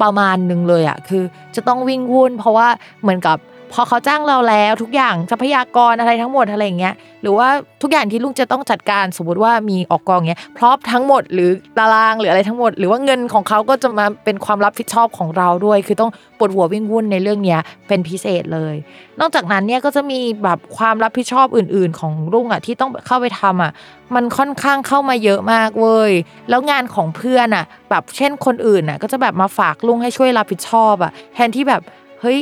[0.03, 1.23] ประมาณหนึ่งเลยอะคือ
[1.55, 2.69] จะต้องวิ่งวุ่น เพราะว่า
[3.03, 3.37] เหมือนกับ
[3.73, 7.49] พอเขาจ้างเราแล้วทุกอย่างทรัพยากรอะไรทั้งหมดอะไรอย่างเงี้ยหรือว่า
[7.83, 18.75] ทุกอย่างที่ลุงจะต้องจัดการสมมติว่ามีออกกองเงี้ยพร้อมทั้งหมดหรือตารางหรืออะไรทั้งหมด หรือว่าเงินของเขาก็จะมาเป็นความรับผิดชอบของเราด้วย คือต้องปวดหัววิ่งวุ่นในเรื่องเนี้ยเป็นพิเศษเลย
[19.21, 23.73] นอกจากนั้นเนี่ยก็จะมีแบบความรับผิดชอบอื่น ๆ ของลุงอะที่ต้องเข้าไปทำอะ
[24.15, 26.13] มันค่อนข้างเข้ามาเยอะมากเว้ย
[26.49, 31.83] แล้วงานของเพื่อนอะ แบบเช่นคนอื่นอะ ก็จะแบบมาฝากลุงให้ช่วยรับผิดชอบอะ แทนที่แบบ
[32.21, 32.39] เฮ้ย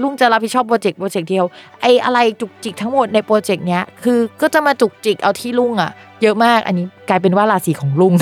[0.00, 1.44] ลุงจะรับผิดชอบโปรเจกต์โปรเจกต์เดียว
[1.80, 5.90] ไอ้อะไรจุกจิกทั้งหมดในโปรเจกต์เนี้ยคือก็จะมาจุกจิกเอาที่ลุงอะ
[6.22, 8.14] เยอะมากอันนี้กลายเป็นว่าราศีของลุง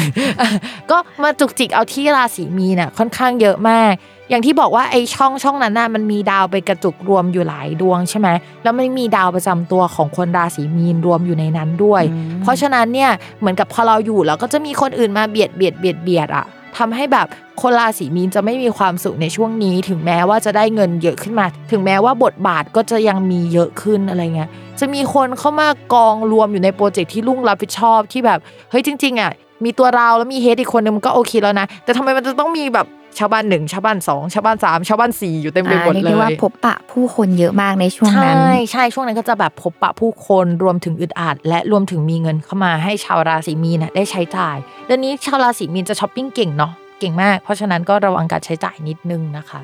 [0.91, 3.93] ก็มาจุกจิกเอาที่ราศีมีน่ะค่อนข้างเยอะมาก
[4.31, 8.29] อย่างที่บอกว่าไอช่องช่องนั้นน่ะมันมีดาวไปกระจุกรวมอยู่หลายดวงใช่ไหม
[8.63, 12.03] แล้วมันมีดาวประจำตัวของคนราศีมีนรวมอยู่ในนั้นด้วย
[12.43, 16.47] เพราะฉะนั้นเนี่ยเหมือนกับพอเราอยู่แล้วก็จะมีคนอื่นมาเบียดเบียดเบียดเบียดอะ
[16.79, 17.27] ทำให้แบบ
[17.63, 24.51] คนราศีมีนจะไม่มีความสุขในช่วงนี้ ถึงแม้ว่าจะได้เงินเยอะขึ้นมา ถึงแม้ว่าบทบาทก็จะยังมีเยอะขึ้นอะไรเงี้ย
[24.81, 28.39] จะมีคนเข้ามากองรวมอยู่ในโปรเจกต์ที่ลุ่งรับผิดชอบที่แบบ
[28.71, 29.31] เฮ้ยจริงๆอะ
[29.65, 32.87] มีตัวเราแล้วมีเฮดอีกคนนึงมันก็โอเคแล้วนะ แต่ทำไมมันจะต้องมีแบบ
[33.19, 44.57] ชาวบ้านหนึ่งชาวบ้านสองชาวบ้านสามชาวบ้านสี่อยู่เต็มไปหมดอ่าเรียกเลได้ว่ายพบปะผู้คนเยอะมากในช่วงนั้น ใช่ใช่ช่วงนั้นก็จะแบบพบปะผู้คนรวมถึงอึดอัดและรวมถึงมีเงินเข้ามาให้ชาวราศีมีนนะได้ใช้จ่าย
[44.87, 49.61] เดือนนี้ชาวราศีมีนจะช้อปปิ้งเก่งเนาะเก่งมาก เพราะฉะนั้นก็ระวังการใช้จ่ายนิดนึงนะคะ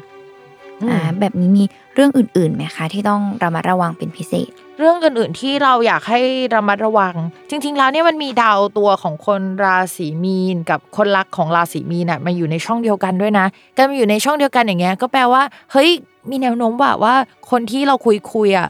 [0.83, 6.21] อืมอ่าแบบนี้มีเรื่องอื่นๆไหมคะ ที่ต้องระมัดระวังเป็นพิเศษ เรื่องอื่นๆที่เราอยากให้
[6.55, 7.15] ระมัดระวัง
[7.51, 13.47] จริง ๆ แล้วเนี่ยมันมีดาวตัวของคนราศีมีน กับคนรักของราศีมีนน่ะมาอยู่ในช่องเดียวกันด้วยนะ
[13.77, 15.91] การมาอยู่ในช่องเดียวกันอย่างเงี้ยก็แปลว่าเฮ้ย
[16.31, 17.15] มีแนวโน้มว่าว่า
[17.51, 18.69] คนที่เราคุยคุยอะ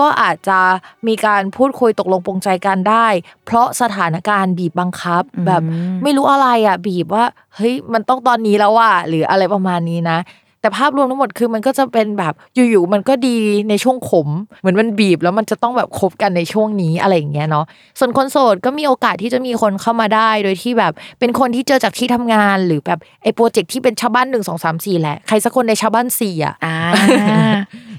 [0.00, 0.58] ก็อาจจะ
[1.08, 3.06] มีการพูดคุยตกลงปรงใจกันได้
[3.44, 5.62] เพราะสถานการณ์บีบบังคับ แบบ
[6.02, 7.24] ไม่รู้อะไรอะบีบว่า
[7.56, 10.18] เฮ้ยมันต้องตอนนี้แล้วว่ะหรืออะไรประมาณนี้นะ
[10.64, 13.36] แต่ภาพรวมทั้งหมดคือมันก็จะเป็นแบบอยู่ๆมันก็ดี
[13.70, 14.28] ในช่วงขม
[14.60, 17.64] เหมือนมันบีบแล้วมันจะต้องแบบคบกันในช่วงนี้อะไรอย่างเงี้ยเนาะ
[17.98, 26.76] ส่วนคนโสดก็มีโอกาสที่จะมีคนเข้ามาได้โดยที่แบบเป็นคนที่เจอจากที่ทำงานหรือแบบไอ้โปรเจกต์ที่เป็นชาวบ้านหนึ่งสองสามสี่แหละใครสักคนในชาวบ้านสี่อะอ่า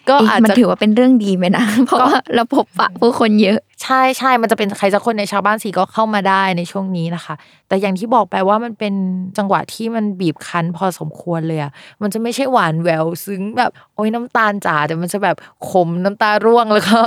[0.09, 7.35] ก็เอ๊ะอาจมันจะถือว่าเป็นเรื่องดีไหมนะเพราะว่าเราพบปะผู้คนเยอะใช่ใช่มันจะเป็นใครสักคนในชาวบ้านสีก็เข้ามาได้ในช่วงนี้นะคะ
[7.67, 8.93] แต่อย่างที่บอกไปว่ามันเป็น
[9.37, 11.71] จังหวะที่มันบีบคั้นพอสมควรเลยอะ
[12.01, 15.35] มันจะไม่ใช่หวานแววซึ้งแบบโอ้ยน้ำตาลจ๋าแต่มันจะแบบ
[15.69, 16.99] ขมน้ำตาร่วงแล้วก็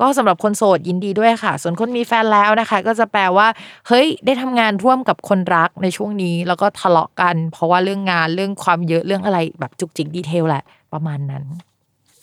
[0.00, 3.48] ก็สำหรับคนโสดยินดีด้วยค่ะ ส่วนคนมีแฟนแล้วนะคะ ก็จะแปลว่า
[3.88, 10.62] เฮ้ย ได้ทำงานร่วมกับคนรักในช่วงนี้ แล้วก็ทะเลาะกัน เพราะว่าเรื่องงานเรื่องความเยอะเรื่องอะไรแบบจุกจิกดีเทลแหละ
[10.92, 11.44] ประมาณนั้น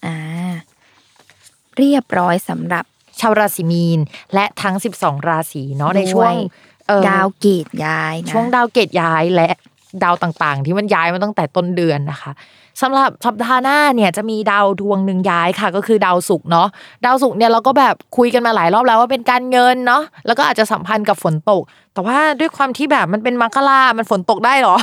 [0.05, 0.17] อ่า
[1.77, 2.85] เรียบร้อยสำหรับ
[3.19, 3.99] ชาวราศีมีน
[4.33, 6.35] และทั้ง 12 ราศีเนาะในช่วงด้วย
[6.87, 9.49] เอ่อดาวเกตย้ายนะช่วงดาวเกตย้ายและ
[10.03, 12.31] ดาวต่างๆ ที่มันย้ายมาตั้งแต่ต้นเดือนนะคะ
[12.81, 16.67] สำหรับสัปดาห์หน้าเนี่ยจะมีดาวดวงหนึ่งย้ายค่ะ ก็คือดาวศุกร์เนาะ
[17.05, 21.61] ดาวศุกร์เนี่ยเราก็แบบคุยกันมาหลายรอบแล้วว่าเป็นการเงินเนาะแล้วก็อาจจะสัมพันธ์กับฝนตก
[21.93, 24.75] แต่ว่าด้วยความที่แบบมันเป็นมังคลามันฝนตกได้เหรอ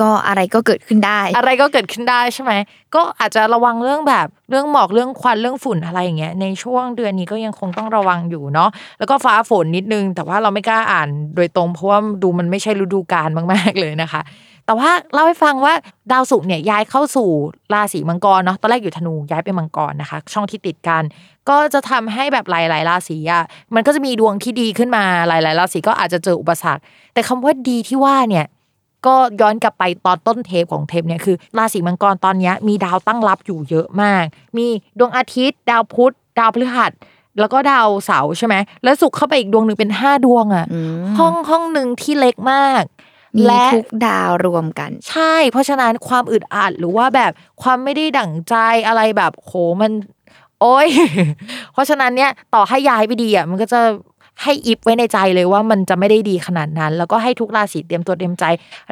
[0.00, 2.52] ก็อะไรก็เกิดขึ้นได้ อะไรก็เกิดขึ้นได้ใช่ไหม
[2.94, 14.22] ก็อาจจะระวังเรื่องแบบเรื่องหมอกเรื่องควันเรื่องฝุ่นอะไรอย่างเงี้ยในช่วงเดือนนี้ก็ยังคงต้องระวังอยู่เนาะแล้วก็ฟ้าฝนนิดนึง แต่ว่าเราไม่กล้าอ่านโดยตรงเพราะว่าดูมันไม่ใช่ฤดูกาลมาก ๆเลยนะคะ
[14.66, 15.74] แต่ว่าเล่าให้ฟังว่า
[16.12, 17.28] ดาวศุกร์เนี่ยย้ายเข้าสู่
[17.74, 21.02] ราศีมังกรเนาะตอนแรกอยู่ธนูย้ายไปมังกรนะคะ ช่องที่ติดกัน
[21.48, 23.44] ก็จะทำให้แบบหลาย ๆ ราศีอะ
[23.74, 26.82] มันก็จะมีดวงที่ดีขึ้นมาหลาย ๆ ราศีก็อาจจะเจออุปสรรค
[27.14, 28.44] แต่คำว่าดีที่ว่าเนี่ย
[29.06, 34.24] ก็ย้อนกลับไปตอนต้นเทปของเทปเนี่ยคือราศีมังกรตอนเนี้ยมีดาวตั้งรับอยู่เยอะมาก
[34.56, 34.66] มี
[34.98, 36.92] ดวงอาทิตย์ ดาวพุธ ดาวพฤหัส
[37.40, 42.82] แล้วก็ดาวเสาร์ใช่ไหมแล้วสุกร์เข้าไปอีกดวงหนึ่งเป็นห้าดวงอะ่ะอืมห้องห้องหนึ่งที่เล็กมาก
[43.36, 47.32] มีและทุกดาวรวมกัน ใช่ เพราะฉะนั้นความอึดอัดหรือว่าแบบ
[47.62, 48.54] ความไม่ได้ดั่งใจ
[48.86, 49.92] อะไรแบบโหมัน
[50.60, 50.88] โอ้ย
[51.72, 53.80] เพราะฉะนั้นเนี่ยต่อให้ย้ายไปดีอะมันก็จะ
[54.42, 58.44] ให้อิฟไว้ในใจเลยว่ามันจะไม่ได้ดีขนาดนั้น แล้วก็ให้ทุกราศีเตรียมตัวเตรียมใจ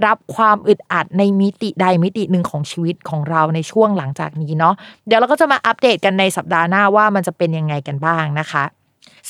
[0.06, 4.74] รับความอึดอัดในมิติใดมิติหนึ่งของชีวิตของเราในช่วงหลังจากนี้เนาะ
[5.06, 8.64] เดี๋ยวเราก็จะมาอัปเดตกันในสัปดาห์หน้าว่ามันจะเป็นยังไงกันบ้างนะคะ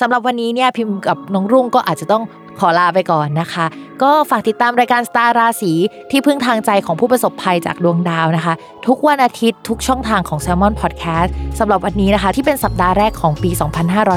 [0.00, 2.22] สำหรับวันนี้เนี่ยพิมพ์กับน้องรุ่งก็อาจจะต้อง
[2.58, 3.66] ขอลาไปก่อนนะคะ
[4.02, 5.72] ก็ฝากติดตามรายการสตาร์ราศี
[6.10, 8.54] ที่พึ่งทางใจของผู้ประสบภัยจากดวงดาวนะคะ
[8.86, 13.50] ทุกวันอาทิตย์ทุกช่องทางของ Salmon Podcast สำหรับวันนี้นะคะ ที่เป็นสัปดาห์แรกของปี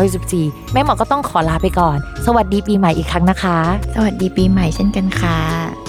[0.03, 3.57] 2564 แม่หมอก็ต้องขอลาไปก่อน สวัสดีปีใหม่อีกครั้งนะคะ
[3.95, 5.88] สวัสดีปีใหม่เช่นกันค่ะ